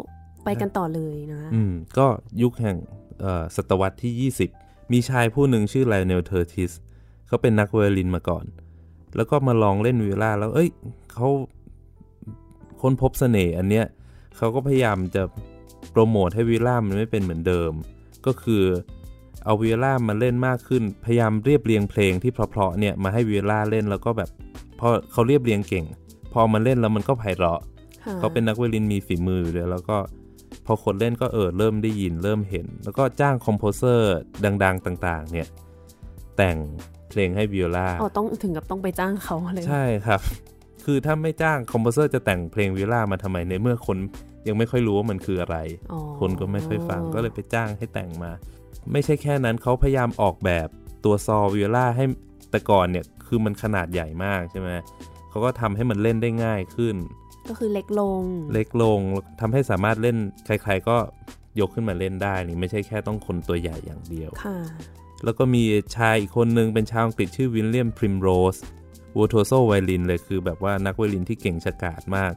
[0.43, 2.07] ไปกันต่อเลยนะอืมก็
[2.41, 2.77] ยุคแห่ง
[3.55, 6.71] ศตวรรษที่ 20 มีชายผู้หนึ่งชื่อไลเนลเทอร์ติส
[7.27, 8.45] เขาเป็นนักไวโอลินมาก่อน
[9.15, 10.69] แล้วก็มาลองเล่นวิโอลาแล้ว เอ้ย
[11.13, 11.27] เขา
[12.81, 13.85] ค้นพบเสน่ห์อันเนี้ย
[14.37, 15.23] เขาก็พยายามจะ
[15.91, 17.71] โปรโมทให้วิโอลามันไม่เป็นเหมือนเดิม
[18.25, 18.63] ก็คือ
[19.45, 24.29] เอาวิโอลามาเล่นมากขึ้น พยายามเรียบเรียงเพลงที่เพราะๆเนี่ยมาให้วิโอลาเล่นแล้วก็แบบ
[24.79, 25.85] พอเขาเรียบเรียงเก่ง
[26.33, 27.61] พอมาเล่นแล้วมันก็ไพเราะ
[28.19, 29.97] เขาเป็นนักไวโอลินมีฝีมือเลยแล้วก็
[30.65, 34.13] พอคนเล่นก็เออเริ่มได้ยินเริ่มเห็น แล้วก็จ้าง composer
[34.63, 35.47] ดัง ๆ ต่างๆ เนี่ย
[36.37, 36.57] แต่ง
[37.09, 40.21] เพลงให้วิโอลาอ๋อต้องถึงกับต้องไปจ้างเขาเลยใช่ครับ
[40.85, 43.97] คือถ้าไม่จ้าง composer จะแต่งเพลงวิโอลามาทำไมในเมื่อคน
[44.47, 45.57] ยังไม่ค่อยรู้ว่ามันคืออะไร
[46.19, 48.31] คนก็ไม่ค่อยฟังก็เลยไปจ้างให้แต่งมา
[48.91, 50.67] ไม่ใช่แค่นั้นเขาพยายามออกแบบ
[51.03, 52.05] ตัวซอวิโอลาให้
[52.51, 54.69] แต่ก่อนเนี่ยคือมันขนาดใหญ่มากใช่ไหม
[55.33, 56.95] เขาก็ทำให้มันเล่นได้ง่ายขึ้น
[57.49, 58.21] ก็คือเล็กลง
[58.53, 58.99] เล็กลง
[59.41, 60.97] ทำให้สามารถเล่นใคร ๆ ก็
[61.59, 64.57] ยกขึ้นมาเล่นได้นี่ไม่ใช่แค่ต้องคนตัวใหญ่อย่างเดียวค่ะ
[65.23, 65.63] แล้วก็มี
[65.95, 68.57] ชายอีกคนนึงเป็นชาวอังกฤษชื่อวิลเลียมพริมโรส
[69.17, 72.33] วูโทโซไวลินเลยคือแบบว่านักไวลินที่เก่งฉกาจมาก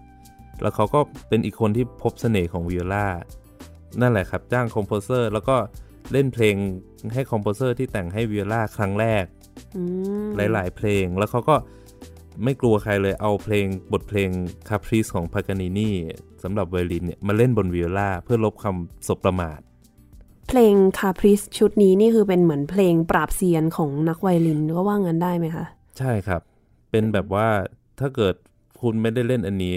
[0.63, 3.09] แล้วเขาก็เป็นอีกคนที่พบเสน่ห์ของวิโอลา
[4.01, 5.57] นั่นแหละครับจ้าง composer แล้วก็
[6.13, 6.57] เล่นเพลง
[7.13, 9.25] ให้ composer ที่แต่งให้วิโอลาครั้งแรก
[10.37, 11.57] หลาย ๆ เพลงแล้วเขาก็
[12.45, 14.31] ไม่กลัวใครเลยเอาเพลงบทเพลง
[14.69, 15.91] Caprice ของพากานินี
[16.43, 19.61] สำหรับไวโอลินเนี่ยมาเล่นบนวิโอลาเพื่อลบคำสบประมาท
[20.49, 25.65] เพลง Caprice ชุดนี้นี่คือเป็นเหมือนเพลงปราบเซียนของนักไวโอลินก็ว่างั้นได้ไหมคะ
[25.99, 26.41] ใช่ครับ
[26.91, 27.49] เป็นแบบว่า
[28.01, 28.35] ถ้าเกิด
[28.81, 29.75] คุณไม่ได้เล่นอันนี้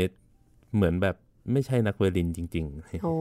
[0.76, 1.16] เหมือนแบบ
[1.52, 3.16] ไม่ใช่นักไวลินจริง ๆ โอ้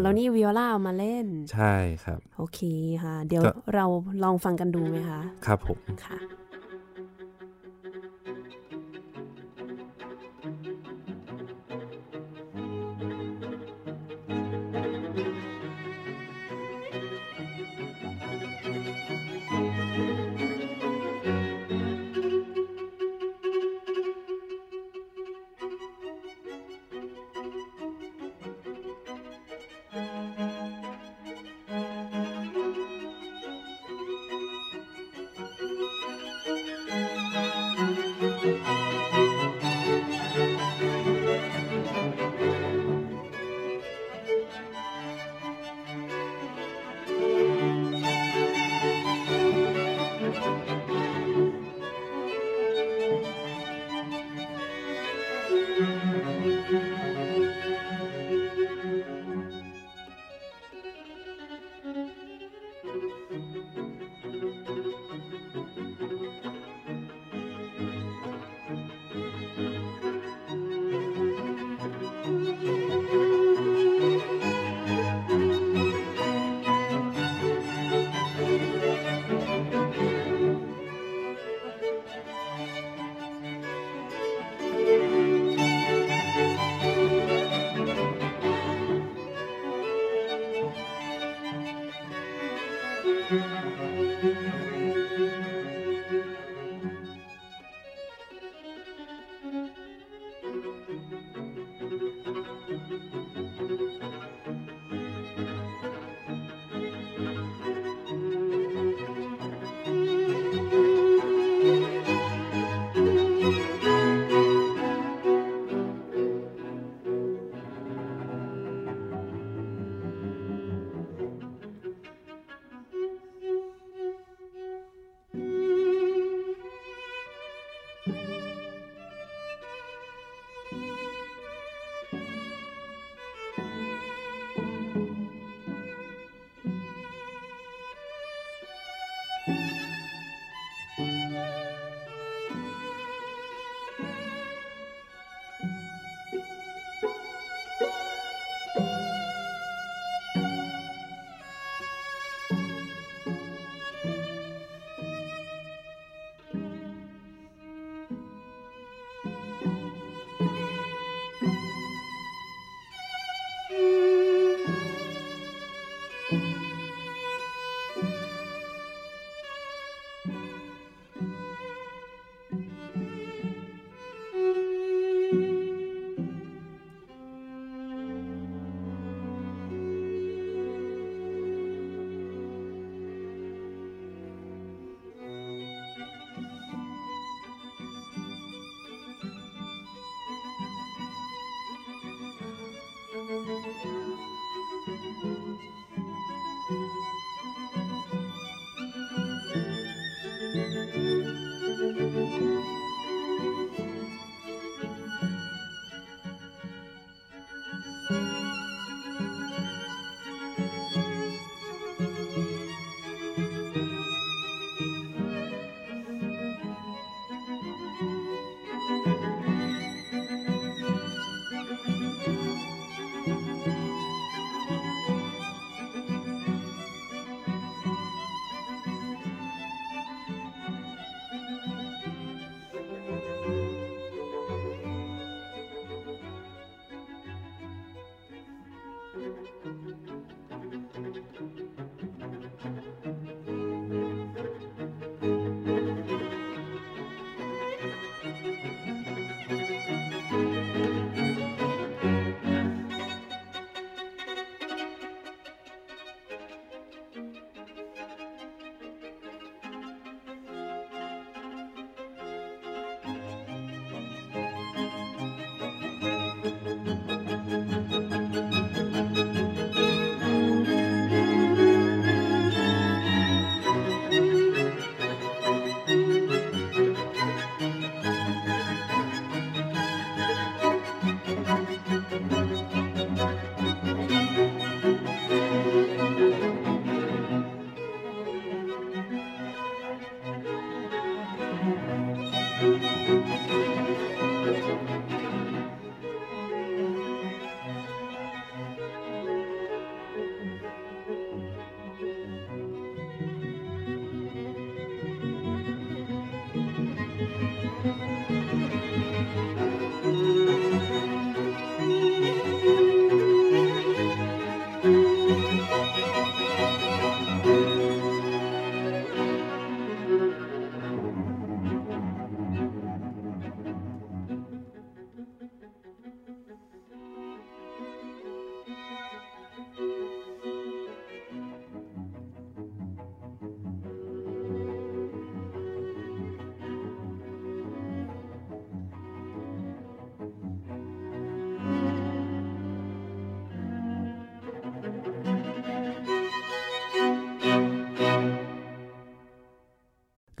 [0.00, 2.60] แล้วนี่วิโอลาเอามาเล่น ใช่ครับ โอเค
[3.02, 3.42] ค่ะ เดี๋ยว
[3.74, 3.86] เรา
[4.22, 6.18] ลองฟังกันดูไหมคะ ครับผมค่ะ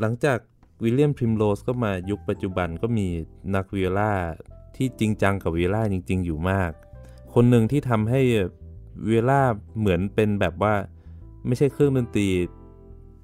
[0.02, 0.38] หลังจาก
[0.82, 3.06] วิลเลียมพริมโรสก็มายุคปัจจุบันก็มี
[3.54, 4.14] นักวิโอลา
[4.76, 6.72] ที่จริงจังกับวิโอลาจริง ๆ อยู่มาก
[7.34, 8.20] คนหนึ่งที่ทำให้
[9.08, 9.42] วิโอลา
[9.78, 10.74] เหมือนเป็นแบบว่า
[11.46, 12.28] ไม่ใช่เครื่องดนตรี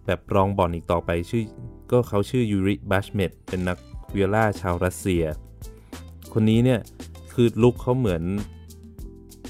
[0.07, 1.45] แบบรองบ่อนอีกต่อไปชื่อ
[1.91, 3.79] ก็เขาชื่อยูริบัชเมตเป็นนัก
[4.15, 5.25] วิโอลาชาวรัสเซีย
[6.33, 6.81] คนนี้เนี่ย
[7.33, 8.23] คือ look เขาเหมือน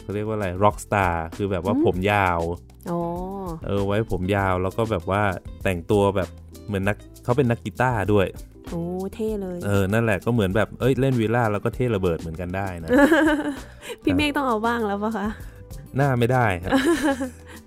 [0.01, 2.41] เขาเรียกว่าอะไร rock star คือแบบว่าผมยาว
[2.91, 2.98] อ๋อ
[3.67, 5.23] เออไว้ผมยาวแล้วก็แบบว่า
[5.65, 6.29] แต่งตัวแบบ
[6.67, 8.27] เหมือนนักเขาเป็นนักกีตาร์ด้วย
[8.71, 8.83] โอ้
[9.15, 12.89] เท่เลย เออ นั่นแหละก็เหมือนแบบเอ้ยเล่นวิโอลาแล้วก็เท่ระเบิดเหมือนกันได้นะ
[14.03, 15.29] พี่เมฆต้องเอาบ้างแล้วปะคะ
[15.97, 16.71] หน้าไม่ได้ครับ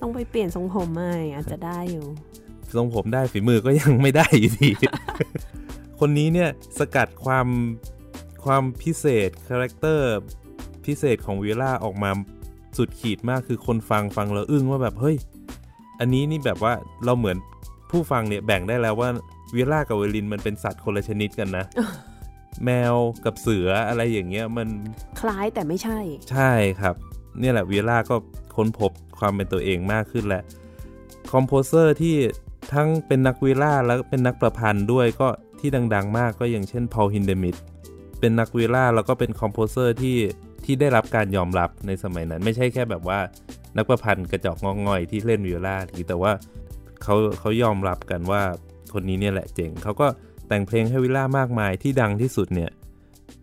[0.02, 2.06] ต้องไปเปลี่ยนทรงผมใหม่อาจจะได้อยู่
[2.76, 4.70] ทรงผมได้ฝีมือก็ยังไม่ได้อยู่ดี
[6.00, 6.50] คนนี้เนี่ย
[6.80, 7.48] สกัดความ
[8.44, 10.12] ความพิเศษ character
[10.86, 12.12] พิเศษของวิโอลาออกมา
[12.78, 15.16] สุดขีดมากคือคนฟังฟังแล้วอึ้งว่าแบบเฮ้ย
[16.02, 16.74] อันนี้นี่แบบว่า
[17.06, 17.38] เราเหมือน
[17.92, 19.10] ผู้ฟังเนี่ยแบ่งได้แล้วว่า
[19.56, 21.66] วิโอลากับไวโอลินมันเป็นสัตว์คนละชนิดกันนะ
[22.66, 22.96] แมว
[23.26, 24.68] กับเสืออะไรอย่างเงี้ยมัน
[25.20, 26.00] คล้ายแต่ไม่ใช่
[26.32, 26.96] ใช่ครับ
[27.40, 28.16] เนี่ยแหละวิโอลาก็
[28.56, 30.44] ค้นพบความเป็นตัวเองมากขึ้นแหละ
[31.32, 32.16] composer ที่
[32.74, 35.28] ทั้งเป็นนักวิโอลาแล้วเป็นนักประพันธ์ด้วยก็
[35.60, 37.56] ที่ดัง ๆ มากก็อย่างเช่นพอลฮินเดมิธ
[38.20, 40.18] เป็นนักวีล่าแล้วก็เป็นคอมโพเซอร์ที่
[40.66, 43.20] ที่ได้รับการยอมรับในสมัยนั้น ไม่ใช่แค่แบบว่า
[43.78, 46.32] นักประพันธ์กระจอกงองอยที่เล่นวีล่าแต่ว่า
[47.04, 48.42] เขาเขายอมรับกันว่า
[48.94, 50.08] คนนี้เนี่ยแหละเจ๋งเขาก็
[50.48, 52.72] แต่งเพลงให้วิลล่ามากมายที่ดังที่สุดเนี่ย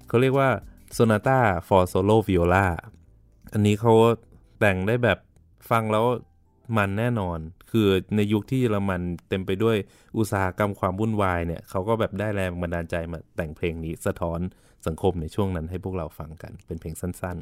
[0.08, 0.48] เขาเรียกว่า
[0.96, 2.66] Sonata for Solo Viola
[3.52, 3.92] อันนี้เขา
[4.60, 5.18] แต่งได้แบบ
[5.70, 6.06] ฟังแล้ว
[6.76, 7.38] มันแน่นอน
[7.70, 9.76] คือในยุคที่เยอรมันเต็มไปด้วย
[10.18, 14.40] อุตสาหกรรมความวุ่นวายเนี่ยเขาก็แบบได้แรงบันดาลใจมาแต่งเพลงนี้สะท้อน
[14.86, 17.38] สังคมในช่วงนั้นให้พวกเราฟังกันเป็นเพลงสั้น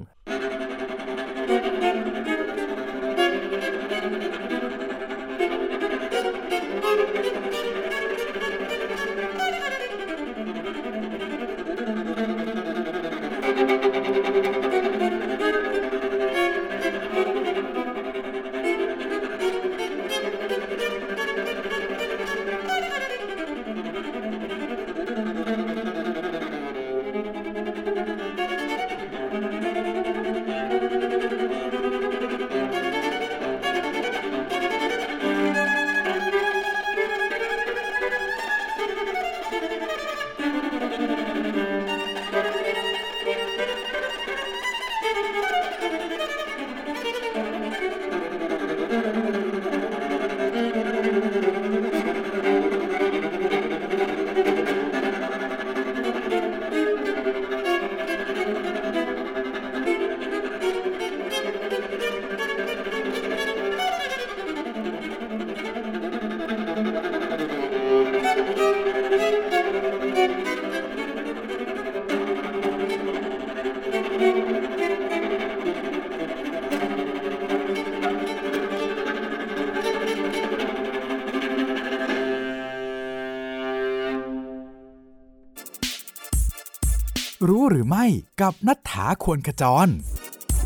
[87.49, 88.07] รู้หรือไม่
[88.43, 89.89] กับนัฐธาควรขจร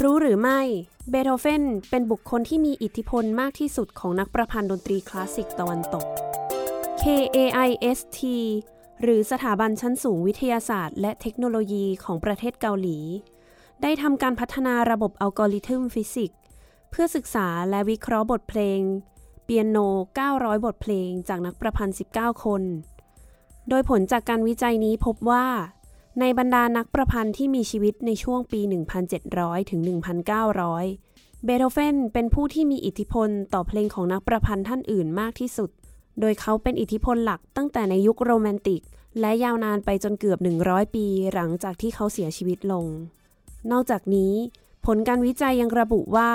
[0.03, 0.61] รู้หรือไม่
[1.11, 6.07] เบโธเฟนเป็นบุคคลที่มีอิทธิพลมากที่สุดของนักประพันธ์ดนตรีคลาสสิกตะวันตก
[7.03, 8.19] KAIST
[9.03, 12.99] หรือสถาบันชั้นสูงวิทยาศาสตร์ และเทคโนโลยีของประเทศเกาหลี
[13.83, 16.41] ได้ทำการพัฒนาระบบอัลกอริทึมฟิสิกส์
[16.91, 18.81] เพื่อศึกษาและวิเคราะห์บทเพลง
[19.45, 19.79] เปียโน
[20.23, 22.63] 900 บทเพลงจากนักประพันธ์ 19 คน
[23.69, 25.47] โดยผลจากการวิจัยนี้พบว่า
[26.19, 28.61] ในบรรดานักประพันธ์ที่มีชีวิตในช่วงปี
[29.17, 29.81] 1700 ถึง
[30.63, 35.71] 1900 เบโธเฟนเป็นผู้ที่มีอิทธิพลต่อเพลงของนักประพันธ์ท่านอื่นมากที่สุด
[36.21, 38.83] โดยเขาเป็นอิทธิพลหลักตั้งแต่ในยุคโรแมนติก
[39.21, 42.87] และยาวนานไปจนเกือบ 100 ปีหลังจากที่เขาเสียชีวิตลง
[43.71, 44.33] นอกจากนี้
[44.87, 46.31] ผลการวิจัยยังระบุว่า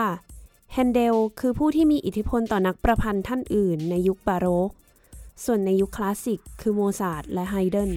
[0.74, 4.70] แฮนเดลคือผู้ที่มีอิทธิพลต่อนักประพันธ์ท่านอื่นในยุคบาโรก
[5.46, 7.92] ส่วนในยุคคลาสสิกคือโมซาร์ทและไฮเดน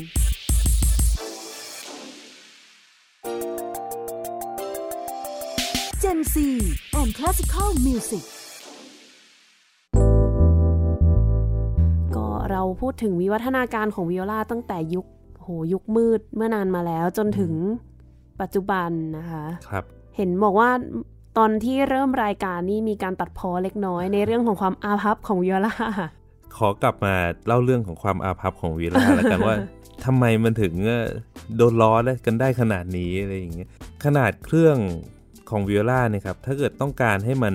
[7.09, 8.25] and Classical Music
[12.15, 15.07] ก็เราพูดถึงวิวัฒนาการของวิโอลาตั้งแต่ยุค
[15.43, 17.53] โหยุคมืดเมื่อนานมาแล้วจนถึง
[18.41, 19.85] ปัจจุบันนะคะครับ
[20.17, 20.71] เห็นบอกว่า
[21.39, 25.75] ตอนที่เริ่มรายการนี่มีการตัดพ้อเล็กน้อยในเรื่องของความอาภัพของวิโอลา
[26.57, 27.15] ขอกลับมา
[27.47, 29.57] เล่าเรื่องของความอาภัพของวีล่าแล้วกันว่า
[30.05, 31.07] ทำไมมันถึงเอ่อ
[31.57, 33.69] โดนล้อได้กันได้ขนาดนี้อะไรอย่างเงี้ย
[34.05, 34.77] ขนาดเครื่อง
[35.51, 37.55] ของวิโอลาเนี่ยครับถ้าเกิดต้องการให้มัน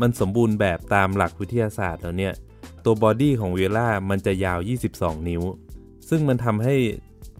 [0.00, 2.34] มันสมบูรณ์แบบตามหลักวิทยาศาสตร์แล้วเนี่ย
[2.84, 4.58] ตัวบอดี้ของวิโอลามันจะยาว
[4.92, 5.42] 22 นิ้ว
[6.08, 6.74] ซึ่งมันทำให้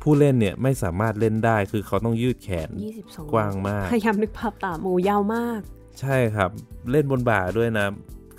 [0.03, 2.71] ผู้เล่นเนี่ยไม่สามารถเล่นได้คือเขาต้องยืดแขน
[3.03, 5.61] 22กว้างมากพยายามนึกภาพตามหมูยาวมาก
[6.01, 6.51] ใช่ครับ
[6.91, 7.87] เล่นบนบ่าด้วยนะ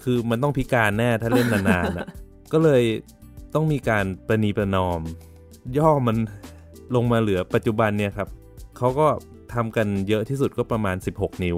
[0.04, 2.08] คือมันต้องพิการแน่ถ้าเล่นนานๆอะ
[2.54, 2.84] ก็เลย
[3.54, 5.02] ต้องมีการประนีประนอม
[5.78, 6.18] ย่อมัน
[6.96, 8.30] ลงมาเหลือปัจจุบันเนี่ยครับ
[8.78, 9.08] เขาก็
[9.54, 11.58] ทำกันเยอะที่สุดก็ประมาณ 16 นิ้ว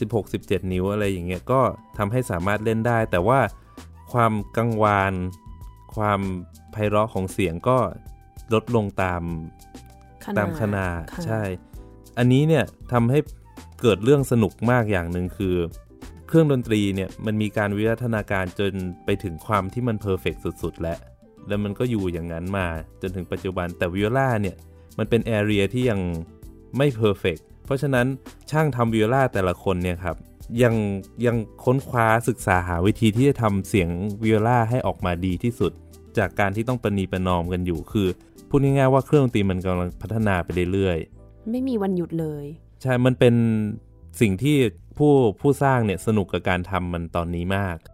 [0.00, 1.60] 16 17 นิ้วอะไรอย่างเงี้ยก็
[1.98, 3.40] ทำให้สามารถเล่นได้ แต่ว่า
[4.12, 5.12] ความกังวาน
[5.94, 6.20] ความ
[6.72, 7.78] ไพเราะของเสียงก็
[8.54, 9.22] ลดลงตาม
[10.24, 11.42] ขนาดตามขนาดค่ะใช่
[12.18, 13.18] อันนี้เนี่ยทำให้
[13.82, 15.56] เกิดเรื่องสนุกมากอย่างหนึ่งคือ
[16.28, 18.72] เครื่องดนตรีเนี่ยมันมีการวิวัฒนาการจน
[19.04, 20.98] ไปถึงความที่มัน perfect สุด ๆ แล้ว
[21.48, 22.66] แล้วมันก็อยู่อย่างนั้นมา
[23.02, 24.56] จนถึงปัจจุบันแต่วิโอลาเนี่ย
[24.98, 26.00] มันเป็น area ที่ยัง
[26.76, 28.06] ไม่ perfect เพราะฉะนั้น
[28.50, 30.16] ช่างทำวิโอลาแต่ละคนเนี่ยครับ
[30.62, 30.74] ยัง
[31.26, 33.88] ยังค้นคว้าศึกษาหาวิธีที่จะทำเสียง
[34.22, 35.72] วิโอลาให้ออกมาดีที่สุด
[36.18, 38.08] จากการที่ต้องประนีประนอมกันอยู่คือ
[38.48, 42.44] พูดง่ายๆว่าเครื่องดนตรีมันกำลังพัฒนาไปเรื่อยๆ ไม่มีวันหยุดเลย
[42.82, 43.34] ใช่ มันเป็น
[44.20, 44.56] สิ่งที่
[44.98, 47.91] ผู้ผู้สร้างเนี่ยสนุกกับการทำมันตอนนี้มากก็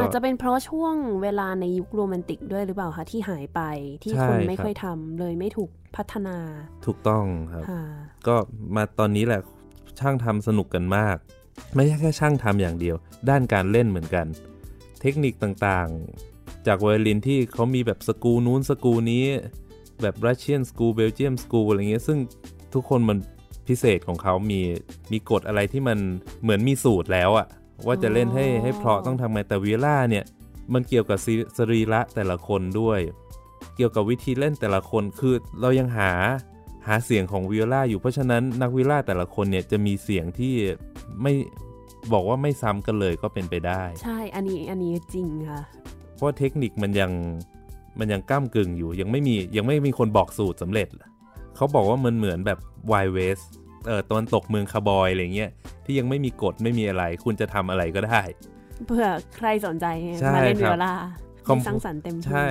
[0.00, 3.60] อาจจะเป็นเพราะช่วงเวลาในยุคโรแมนติกด้วยหรือเปล่าคะที่หายไป
[4.02, 6.36] ที่ใช่คนไม่ครับค่อยทำเลยไม่ถูกพัฒนา
[6.86, 7.82] ถูกต้องครับค่ะ
[8.26, 8.36] ก็
[8.74, 9.40] มาตอนนี้แหละ
[10.00, 11.16] ช่างทำสนุกกันมาก
[11.74, 12.96] ไม่ใช่แค่ช่างทำอย่างเดียว
[13.28, 14.26] ด้านการเล่นเหมือนกัน
[15.00, 19.24] เทคนิคต่างๆ จากไวโอลินที่เขามีแบบสกรูนู้นสกรูนี้
[20.02, 22.18] แบบรัสเซียนสกูเบลเจียมสกูอะไรเงี้ยซึ่ง
[22.74, 23.18] ทุกคนมัน
[23.68, 24.60] พิเศษของเขามี
[25.12, 25.98] มีกฎอะไรที่มัน
[26.42, 27.46] เหมือนมีสูตรแล้วอะ
[27.86, 30.24] ว่าจะเล่นให้อ๋อให้เพราะต้องทำไงแต่วิล่าเนี่ย
[30.74, 33.00] มันเกี่ยวกับสิสรีระแต่ละคนด้วย
[33.76, 36.12] เกี่ยวกับวิธีเล่นแต่ละคนคือเรายังหา
[36.86, 40.54] หาเสียงของวิโอลาอยู่เพราะฉะนั้นนักวิโอลาแต่ละคนเนี่ยจะมีเสียงที่
[41.22, 41.32] ไม่
[42.12, 45.60] บอกว่าไม่ซ้ำกันเลยก็เป็นไปได้ ใช่อันนี้อันนี้จริงค่ะ
[46.14, 47.12] เพราะว่าเทคนิคมันยัง
[47.98, 50.88] มันยังก้ามกึ่งอยู่ยังไม่มียังไม่มีคนบอกสูตรสำเร็จ
[51.56, 52.58] เขาบอกว่ามันเหมือนแบบ
[52.90, 53.46] Wild West
[53.86, 55.50] เออตะวันตกเมืองคาวบอยอะไรเงี้ย
[55.84, 58.22] ที่ยังไม่มีกฎไม่มีอะไร คุณจะทำอะไรก็ได้
[58.86, 59.86] เผื่อใครสนใจ
[60.20, 60.94] ใช่มาเล่นครัวิบโอลา
[61.46, 62.46] คอมมีสร้างสรรค์เต็มที่ใช่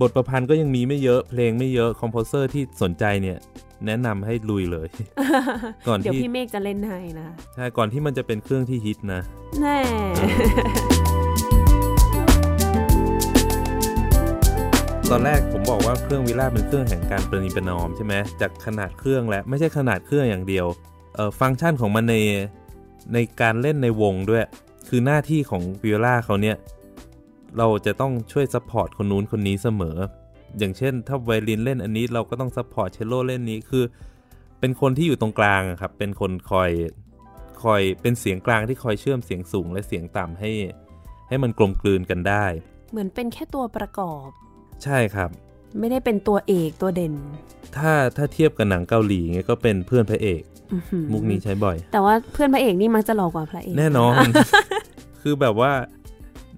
[0.00, 3.38] บทประพันธ์ก็ยังมีไม่เยอะเพลงไม่เยอะ composer ที่สนใจเนี่ย
[3.86, 4.88] แนะนำให้ลุยเลย
[5.88, 9.20] ก่อนเดี๋ยวที่พี่เมฆจะเล่นให้นะใช่ก่อนที่มันจะเป็นเครื่องที่ฮิตนะ
[9.60, 9.78] แน่
[15.10, 20.66] ตอนแรกผมบอกว่าเครื่องวิโอลาเป็นเครื่องแห่งการประนีประนอมใช่ไหมจากขนาดเครื่องและไม่ใช่ขนาดเครื่องอย่างเดียว
[21.14, 22.16] เอ่อฟังก์ชันของมันใน
[23.14, 24.44] ในการเล่นในวงด้วย
[24.88, 26.56] คือหน้าที่ของวิโอลาเขาเนี่ย
[27.58, 29.96] เราจะต้องช่วย support คนนู้นคนนี้เสมอ
[30.58, 33.84] อย่างเช่น ถ้าไวโอลินเล่นอันนี้เราก็ต้อง support เชลโลเล่นนี้คือ
[34.60, 36.70] เป็นคนที่อยู่ตรงกลางครับ เป็นคนคอย
[37.62, 40.50] คอยเป็นเสียงกลางที่คอยเชื่อมเสียงสูงและเสียงต่ำให้
[41.28, 42.44] ให้มันกลมกลืนกันได้
[42.90, 44.28] เหมือนเป็นแค่ตัวประกอบ
[44.84, 45.30] ใช่ครับ
[45.78, 47.12] ไม่ได้เป็นตัวเอกตัวเด่น
[47.76, 54.14] ถ้าถ้าเทียบกับหนังเกาหลีเงี้ยก็เป็นเพื่อนพระเอกอื้อหือมุกนี้ใช้บ่อย แต่ว่าเพื่อนพระเอกนี่มักจะหล่อกว่าพระเอก แน่นอน
[55.22, 55.72] คือแบบว่า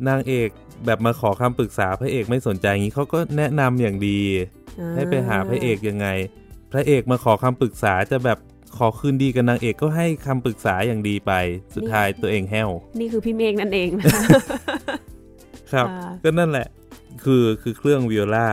[0.08, 0.48] นางเอก
[0.86, 4.18] แบบมาขอคำปรึกษาพระเอกไม่สนใจงี้เขาก็แนะนำอย่างดี
[4.80, 6.06] อ่าให้ไปหาพระเอกยังไง
[6.72, 8.38] พระเอกมาขอคำปรึกษาจะแบบ
[8.76, 11.32] ขอคืนดีกับนางเอกก็ให้คำปรึกษาอย่างดีไป
[11.74, 14.04] สุดท้ายตัวเองแห้ว นี่คือพี่เมฆนั่นเองนะ
[15.72, 16.66] ครับค่ะก็นั่นแหละ
[17.24, 18.48] คือคือเครื่องวิโอลา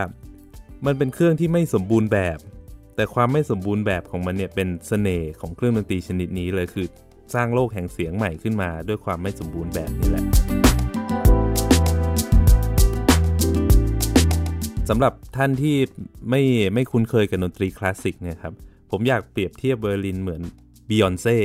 [0.86, 2.38] มันเป็นเครื่องที่ไม่สมบูรณ์แบบ
[2.96, 6.86] แต่ความไม่สมบูรณ์แบบของมันเนี่ยเป็นเสน่ห์ของเครื่องดนตรีชนิดนี้เลยคือ
[7.34, 10.24] สร้างโลกแห่งเสียงใหม่ขึ้นมา ด้วยความไม่สมบูรณ์แบบนี่แหละ
[14.88, 15.76] สำหรับท่านที่
[16.30, 16.42] ไม่
[16.74, 18.52] ไม่คุ้นเคยกับดนตรีคลาสสิกเนี่ยครับ
[18.90, 20.42] ผมอยากเปรียบเทียบไวโอลินเหมือน
[20.88, 21.38] บิยอนเซ่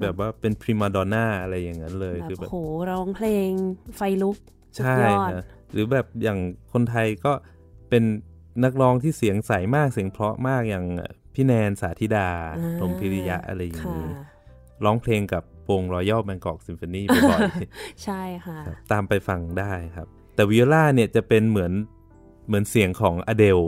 [0.00, 2.56] แบบว่าเป็น prima donna อะไรอย่างนั้นเลยแบบคือแบบโห
[2.90, 3.50] ร้องเพลง
[3.96, 4.36] ไฟลุก
[4.76, 6.38] สุดใช่ยอดฮะ หรือแบบอย่าง
[6.72, 7.32] คนไทยก็
[7.90, 8.04] เป็น
[8.64, 10.84] นักร้องที่เสียงใสมากเสียงเพราะมากอย่าง
[11.34, 14.08] พี่แนนสาธิดาอ่าพรหมพิริยะอะไรอย่างค่ะนี้
[14.84, 21.72] ร้องเพลงกับวงรอยัลแบงกอกซิมโฟนีบ่อยๆใช่ค่ะครับตามไปฟังได้ครับ แต่วิโอลาเนี่ยจะเป็นเหมือน
[22.46, 23.60] เหมือนเสียงของอเดล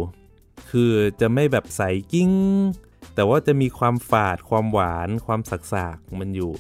[0.70, 1.82] คือจะไม่แบบใส
[2.12, 2.30] กิ๊ง
[3.14, 6.52] แต่ว่าจะมีความฝาดความหวานความสักสากๆมันอยู่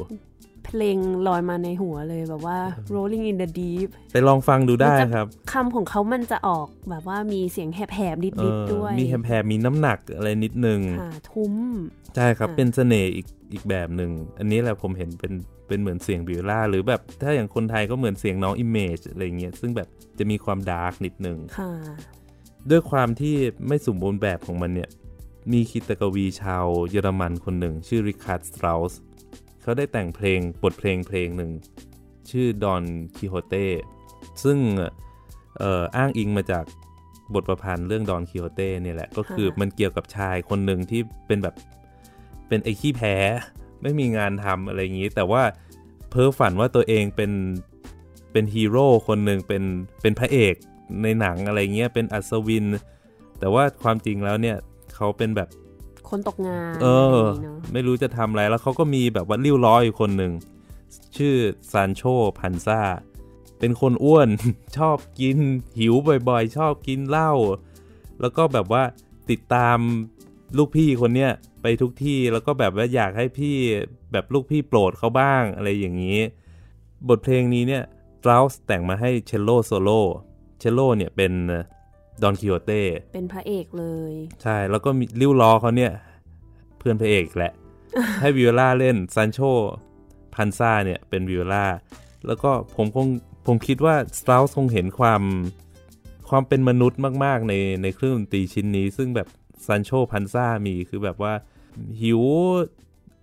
[0.68, 0.96] เพลง
[1.26, 2.58] ลอยมาในหัวเลยแบบว่า
[2.94, 11.54] rolling in the deep ไปลองฟังดูได้มันจะครับคำของเขามันจะออกแบบว่ามีเสียงแหบๆเอนิดอๆด้วย มีแหบๆมีน้ำหนักอะไรนิดนึงค่ะทุ้ม
[12.16, 15.32] ใช่ครับค่ะเป็นเสน่ห์อีกอีกแบบหนึ่ง อันนี้แหละผมเห็นเป็น
[15.68, 19.88] เป็นเหมือนเสียงวิโอลาหรือแบบถ้าอย่างคนไทยก็เหมือนเสียงน้องอิมเมจอะไรเงี้ยซึ่งแบบ
[20.18, 21.72] จะมีความ dark นิดนึงค่ะ
[22.70, 23.34] ด้วยความที่
[23.68, 24.88] ไม่สมบูรณ์แบบของมันเนี่ย
[25.52, 28.92] มีคีตกวีชาวเยอรมันคนหนึ่ง ชื่อริคาร์ดสเตราส์
[29.68, 31.50] เขาได้แต่งเพลงบทเพลงเพลงหนึ่ง
[32.30, 32.82] ชื่อดอน
[33.16, 33.66] คิโฮเต้
[34.42, 34.58] ซึ่ง
[35.58, 36.64] เอ่ออ้างอิงมาจาก
[37.34, 41.54] บทประพันธ์เรื่องดอนคิโฮเต้เนี่ยแหละ ก็คือค่ะมันเกี่ยวกับชายคนหนึ่งที่เป็นแบบ
[42.48, 43.14] เป็นไอ้ขี้แพ้
[43.82, 45.42] ไม่มีงานทำอะไรอย่างนี้ แต่ว่า
[46.10, 47.32] เพ้อฝันว่าตัวเองเป็น
[48.32, 49.62] เป็นฮีโร่คนหนึ่งเป็น
[50.02, 50.54] เป็นพระเอก
[51.02, 52.64] ในหนังอะไรเงี้ยเป็นอัศวิน
[53.38, 54.56] แต่ว่าความจริงแล้วเนี่ย
[54.94, 55.48] เขาเป็นแบบ
[56.10, 60.32] คนตกงานเออะไรย่างงี้เนอะไม่รู้จะทำอะไรแล้วเขาก็มีแบบว่าริ้วล้ออยู่คนหนึ่ง
[61.16, 61.34] ชื่อ
[61.72, 62.02] ซานโช
[62.38, 62.80] พันซา
[63.58, 64.28] เป็นคนอ้วน
[64.76, 65.38] ชอบกิน
[65.78, 65.94] หิว
[66.28, 67.32] บ่อยๆ ชอบกินเหล้า
[68.20, 68.82] แล้วก็แบบว่า
[69.30, 69.78] ติดตาม
[70.56, 71.30] ลูกพี่คนเนี้ย
[71.62, 73.56] ไปทุกที่แล้วก็แบบว่าอยากให้พี่
[74.12, 76.20] แบบลูกพี่โปรดเขาบ้างอะไรอย่างนี้
[77.08, 77.84] บทเพลงนี้เนี่ย
[78.24, 79.90] สเตราส์แต่งมาให้เชลโลโซโล
[80.58, 81.32] เชลโลเนี่ยเป็น
[82.22, 82.82] ดอนคิโ ฮเต้
[83.14, 84.12] เป็นพระเอกเลย
[84.42, 85.92] ใช่แล้วก็มีลิ่วล้อเขาเนี่ย
[86.78, 87.52] เพื่อนพระเอกแหละ
[88.20, 89.38] ให้วิโอลาเล่นซันโช
[90.34, 91.66] พันซาเนี่ยเป็นวิโอลา
[92.26, 93.06] แล้วก็ผมคง
[93.46, 95.22] ผมคิดว่าสเตราส์คงเห็นความ
[96.28, 99.28] ความเป็นมนุษย์มาก ๆ ในในเครื่องดนตรีชิ้นนี้ ซึ่งแบบ
[99.66, 101.34] ซันโชพันซามีคือแบบว่า
[102.00, 102.22] หิว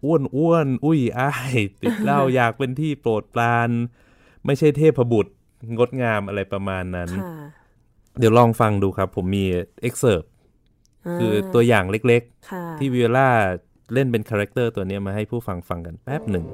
[0.06, 3.70] อ้วนอ้วนอุ้ยอ้ายติดเหล้าอยากเป็นที่โปรดปราน
[4.46, 5.32] ไม่ใช่เทพบุตร
[5.78, 7.34] งดงามอะไรประมาณนั้นค่ะ
[8.20, 9.46] เดี๋ยวลองฟังดูครับ ผมมี
[9.88, 10.28] excerpt
[11.20, 13.30] คือตัวอย่างเล็กค่ะๆที่วิโอลา
[13.94, 16.46] เล่นเป็น character ตัวเนี้ยมาให้ผู้ฟังฟังกันแป๊บหนึ่ง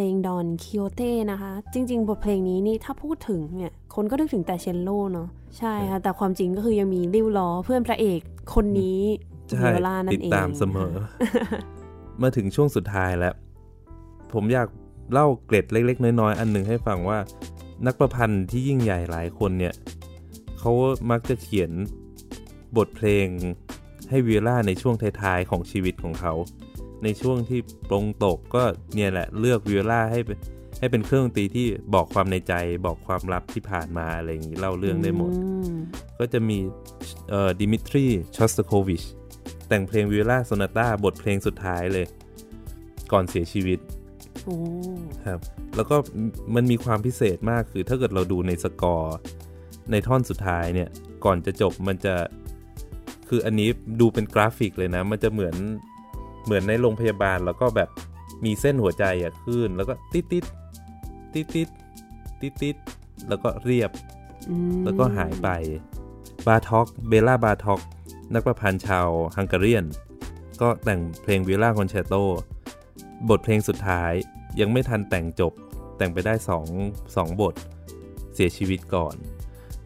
[0.00, 5.28] ลงดอนคิโอเต้นะคะ จริง ๆ บทเพลงนี้นี่ถ้าพูดถึงเนี่ย คนก็นึกถึงแต่เชลโลเนาะ
[5.58, 8.20] ใช่ค่ะ แต่ความจริงก็คือยังมีริ้วล้อเพื่อนพระเอก
[8.54, 9.00] คนนี้
[9.50, 10.92] ใช่วิโอลานั่ติดนเองตามเสมอ
[12.22, 13.34] มาถึงช่วงสุดท้ายแล้ว
[14.32, 14.68] ผมอยาก
[15.12, 17.18] เล่าเกร็ดเล็ก ๆ น้อยๆอันหนึ่งให้ฟังว่า
[17.86, 19.74] นักประพันธ์ที่ยิ่งใหญ่หลายคนเนี่ย
[20.58, 20.72] เขา
[21.10, 21.70] มักจะเขียน
[22.76, 23.26] บทเพลง
[24.10, 26.32] ให้วิโอลาในช่วงท้ายๆของชีวิตของเขา
[27.04, 28.62] ในช่วงที่ปรงตกก็
[28.94, 30.38] เนี่ยแหละเลือกวิโอลาให้เป็น
[30.78, 32.54] ให้เป็นเครื่องดนตรีที่บอกความในใจ
[32.86, 35.76] บอกความลับที่ผ่านมาอะไรอย่างนี้เล่าเรื่องได้หมดอืม
[36.18, 36.58] ก็จะมี
[37.30, 38.04] เอ่อดิมิทรี
[38.36, 39.02] ชอสตโควิช
[39.68, 42.06] แต่งเพลงวิโอลาโซนาต้าบทเพลงสุดท้ายเลย
[43.12, 43.78] ก่อนเสียชีวิต
[44.44, 44.56] โอ้
[45.26, 45.40] ครับ
[45.76, 45.96] แล้วก็
[46.54, 49.16] มันมีความพิเศษมากคือถ้าเกิดเราดูในสกอร์
[49.90, 50.88] ในท่อนสุดท้ายเนี่ย
[51.24, 52.14] ก่อนจะจบมันจะ
[53.28, 53.68] คืออันนี้
[54.00, 55.54] ดูเป็นกราฟิกเลยนะ มันจะเหมือน
[56.44, 57.88] เหมือนในโรงพยาบาลแล้วก็แบบ
[58.44, 60.44] มีเส้นหัวใจอะขึ้น แล้วก็ติดติด
[61.34, 61.68] ติดติด
[62.40, 62.76] ติดติด
[63.28, 63.90] แล้วก็เรียบ
[64.50, 65.48] อืมแล้วก็หายไป
[66.46, 67.80] บาร์ต็อกเบลาบาร์ต็อก
[68.34, 69.84] นักประพันธ์ชาวฮังการีเนี่ย
[70.60, 72.14] ก็แต่งเพลงวิโอลาคอนแชร์โต
[73.28, 74.12] บทเพลงสุดท้าย
[74.60, 75.52] ยังไม่ทันแต่งจบ
[75.96, 76.66] แต่งไปได้สอง
[77.16, 77.54] สองบท
[78.34, 79.16] เสียชีวิตก่อน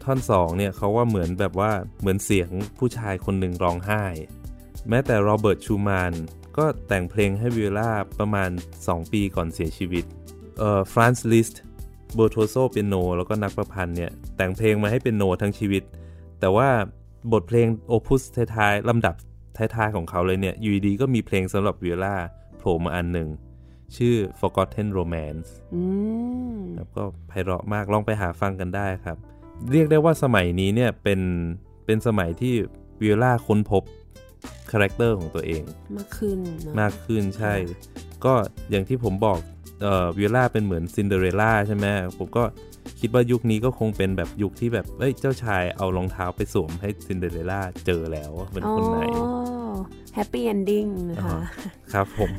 [0.03, 2.49] ท่อนสองเนี่ยเขาว่าเหมือนแบบว่าเหมือนเสียง
[2.79, 4.03] ผู้ชายคนหนึ่งร้องไห้
[4.89, 6.13] แม้แต่โรเบิร์ตชูมันน์
[6.57, 7.89] ก็แต่งเพลงให้วิโอลา
[8.19, 8.49] ประมาณ
[8.81, 10.05] 2 ปีก่อนเสียชีวิต
[10.59, 11.61] เอ่อฟรานซ์ลิสต์
[12.13, 15.83] virtuoso เปียโนแล้วก็นักประพันธ์เนี่ย แต่งเพลงมาให้เปียโนทั้งชีวิต
[16.39, 16.69] แต่ว่า
[17.33, 18.21] บทเพลง opus
[18.55, 19.15] ท้ายๆลำดับ
[19.57, 22.15] ท้ายๆของเขาเลยเนี่ยอยู่ดีๆก็มีเพลงสำหรับวิโอลา
[22.57, 23.29] โผล่มาอันหนึ่ง
[23.95, 25.81] ชื่อ Forgotten Romance อื
[26.55, 29.17] มครับก็ไพเราะมากลองไปหาฟังกันได้ครับ
[29.71, 31.21] เรียกได้ว่าสมัยนี้เนี่ยเป็น
[31.85, 32.53] เป็นสมัยที่
[33.01, 33.83] วิโอลาค้นพบ
[34.71, 35.63] character ของตัวเอง
[35.97, 37.53] มากขึ้นเนอะมากขึ้นใช่
[38.25, 38.33] ก็
[38.71, 39.39] อย่างที่ผมบอก
[39.81, 41.85] เอ่อวิโอลาเป็นเหมือนซินเดอเรลล่าใช่ไหม
[42.17, 42.43] ผมก็
[42.99, 48.97] คิดว่ายุคนี้ก็คงเป็นแบบยุคที่แบบเอ้ยเจ้าชายเอารองเท้าไปสวมให้ซินเดอเรลล่าเจอแล้วว่าเป็นคนไหน
[50.13, 51.39] happy ending นะคะอ่า
[51.93, 52.31] ครับผม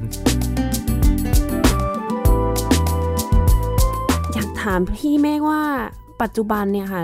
[4.34, 5.62] อยากถามพี่เมฆว่า
[6.22, 7.02] ปัจจุบันเนี่ยค่ะ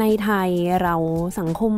[0.00, 0.50] ในไทย
[0.82, 0.94] เรา
[1.38, 1.72] สังคม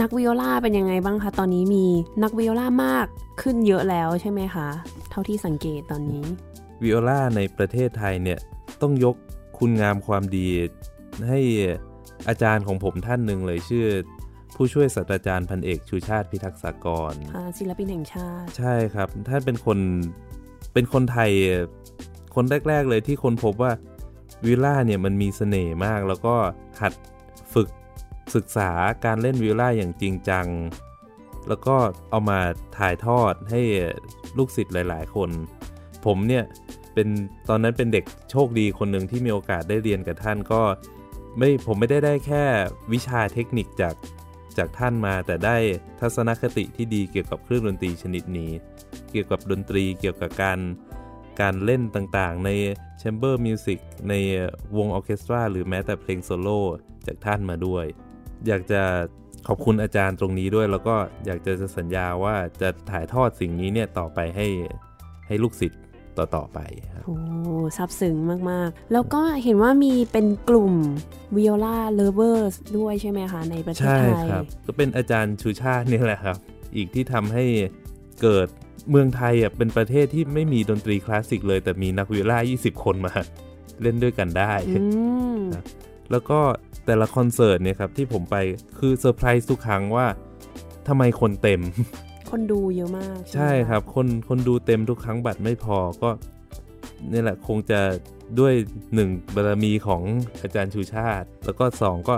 [0.00, 1.86] นักวิโอลาเป็นยังไงบ้างคะ ตอนนี้มี
[2.22, 3.06] นักวิโอลามาก
[3.42, 4.68] ขึ้นเยอะแล้วใช่ไหมคะ
[5.10, 6.24] เท่าที่สังเกตตอนนี้
[6.82, 8.38] วิโอลาในประเทศไทยเนี่ย
[8.82, 9.16] ต้องยก
[9.58, 10.46] คุณงามความดี
[11.28, 11.40] ให้
[12.28, 13.86] อาจารย์ของผมท่านหนึ่งเลยชื่อ
[14.54, 19.78] ผู้ช่วยศาสตราจารย์พันเอกชูชาติพิทักษากรอ่าศิลปินแห่งชาติ ใช่ครับ ท่านเป็นคน
[20.72, 21.30] เป็นคนไทย
[22.34, 23.72] คนแรก ๆ เลยที่คนพบว่า
[24.46, 26.34] วิลล่าเนี่ยมันมีเสน่ห์มากแล้วก็
[26.80, 26.92] หัด
[27.54, 27.68] ฝึก
[28.34, 28.70] ศึกษา
[29.04, 30.46] การเล่นวิลล่าอย่างจริงจัง
[31.48, 31.76] แล้วก็
[32.10, 32.40] เอามา
[32.78, 33.60] ถ่ายทอดให้
[34.38, 35.30] ลูกศิษย์หลาย ๆ คน
[36.04, 36.44] ผมเนี่ย
[36.94, 37.08] เป็น
[37.48, 40.62] ตอนนั้นเป็นเด็กโชคดีคนหนึ่งที่มีโอกาสได้เรียนกับท่านก็
[41.38, 42.44] ไม่ผมไม่ได้ได้แค่
[42.92, 43.94] วิชาเทคนิคจาก
[44.58, 45.56] จากท่านมาแต่ได้
[46.00, 48.50] ทัศนคติที่ดีเกี่ยวกับเครื่องดนตรีชนิดนี้
[49.10, 50.58] เกี่ยวกับดนตรีเกี่ยวกับการ
[51.40, 52.50] การเล่นต่างๆ ใน
[52.98, 53.78] chamber music
[54.08, 54.14] ใน
[54.76, 56.60] วงออเคสตราหรือแม้แต่เพลงโซโล่
[57.06, 57.86] จากท่านมาด้วย
[58.48, 58.82] อยากจะ
[59.48, 60.94] ขอบคุณอาจารย์ตรงนี้ด้วย แล้วก็
[61.26, 64.46] อยากจะสัญญาว่าจะถ่ายทอดสิ่งนี้เนี่ยต่อไปให้
[65.26, 65.80] ให้ลูกศิษย์
[66.18, 66.60] ต่อ ๆ ไป
[66.94, 67.16] ครับโอ้
[67.76, 68.16] ซับซึ้ง
[68.50, 70.74] มาก ๆ แล้วก็เห็นว่ามีเป็นกลุ่ม
[71.36, 76.36] Viola Lovers ด้วยใช่ไหมคะ ในประเทศใช่ไทยครับ ก็เป็นอาจารย์ชูชาตินี่แหละครับ
[76.76, 77.44] อีกที่ทำให้
[78.22, 78.48] เกิด
[78.90, 83.12] เมืองไทยอะเป็นประเทศที่ไม่มีดนตรีคลาสสิกเลย แต่มีนักวิโอลา 20 คนมา
[83.82, 84.84] เล่นด้วยกันได้อื
[85.36, 85.40] ม
[86.10, 86.38] แล้วก็
[86.86, 88.36] แต่ละคอนเสิร์ตเนี่ยครับที่ผมไป
[88.78, 90.06] คือเซอร์ไพรส์ทุกครั้งว่า
[90.88, 91.60] ทำไมคนเต็ม
[92.30, 96.10] คนดูเยอะมาก ใช่ไหมะครับ คนคนดูเต็มทุกครั้งบัตรไม่พอก็
[97.12, 97.80] นี่แหละคงจะ
[98.38, 98.54] ด้วย
[98.94, 100.02] หนึ่งบารมีของ
[100.42, 102.16] อาจารย์ชูชาติ แล้วก็สองก็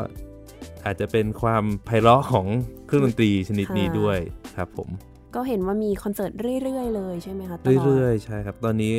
[0.85, 2.47] อาจจะเป็นความไพเราะของ
[2.87, 4.19] เครื่องดนตรีชนิดนี้ด้วย
[4.57, 4.89] ครับผม
[5.35, 6.33] ก็เห็นว่ามีคอนเสิร์ต
[6.63, 8.93] เรื่อย ๆ เลยใช่ไหมคะตลอดเรื่อยๆ ใช่ครับ ตอนนี้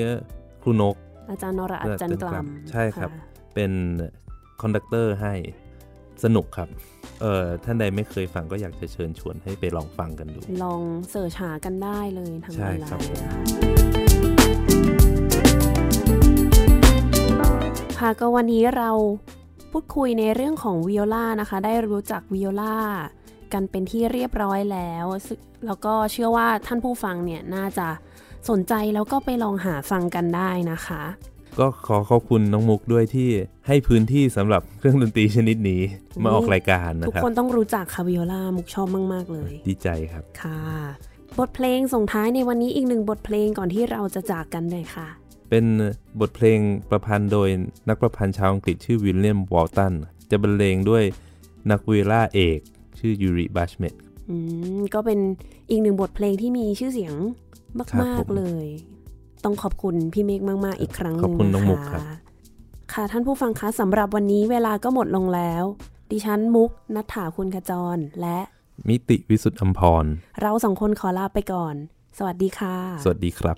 [0.62, 0.96] ครูนก
[1.32, 3.72] อาจารย์นรอรรถ จันทร์กล่ำใช่ครับะเป็น
[4.62, 5.34] conductor ให้
[6.24, 6.70] สนุกครับ
[7.22, 13.42] เอ่อท่านใดไม่เคยฟังก็อยากจะเชิญชวนให้ไปลองฟังกันดู ลองเสิร์ชหากันได้เลยทางใช่ออนไลครับน์นะคะ
[18.00, 18.92] ค่ะก็วันนี้เรา
[19.72, 22.78] พูดคุยในเรื่องของวิโอลานะคะ ได้รู้จักวิโอลา
[23.54, 27.88] กันเป็นที่เรียบร้อยแล้วซึ่งแล้วก็เชื่อว่าท่านผู้ฟังเนี่ยน่าจะ
[28.50, 31.04] สนใจแล้วก็ไปลองหาฟังกันได้นะคะ
[31.60, 33.30] ก็ขอขอบคุณน้องมุกด้วยที่
[33.68, 35.82] ให้พื้นที่สำหรับเครื่องดนตรีชนิดนี้
[36.24, 40.62] มาออกรายการนะทุกครับคนต้องรู้จักค่ะวิโอลามุกชอบมาก ๆ เลย ดีใจครับ ค่ะ
[41.40, 45.08] บทเพลงส่งท้ายในวันนี้อีกหนึ่งบทเพลงก่อนที่เราจะจากกันเลยค่ะ
[45.50, 45.66] เป็น
[46.20, 47.50] บทเพลงประพันธ์โดย
[47.90, 49.94] นักประพันธ์ชาวอังกฤษชื่อวิลเลียมวอลตัน
[50.32, 51.04] จะบรรเลงด้วย
[51.72, 52.60] นักวิโอลาเอก
[53.00, 53.94] ชื่อยูริบัชเมต
[54.30, 54.36] อื
[54.78, 55.20] มก็เป็น
[55.70, 57.16] อีกหนึ่งบทเพลงที่มีชื่อเสียง
[57.78, 58.68] ครับมากผมๆเลย
[59.44, 62.06] ต้องขอบคุณพี่เมฆมาก ๆ อีกครั้งหขนึ่องบคุณน้องมุกนะครัคะบ
[62.94, 65.64] ค่ะท่านผู้ฟังคะสำหรับวันนี้เวลาก็หมดลงแล้ว
[66.12, 68.40] ดิฉันมุกนัฐถาคุณขจร และ
[68.88, 70.06] มิติวิสุทธิอัมพร
[70.42, 71.76] เราสองคนขอลาไปก่อน
[72.18, 73.58] สวัสดีค่ะ สวัสดีครับ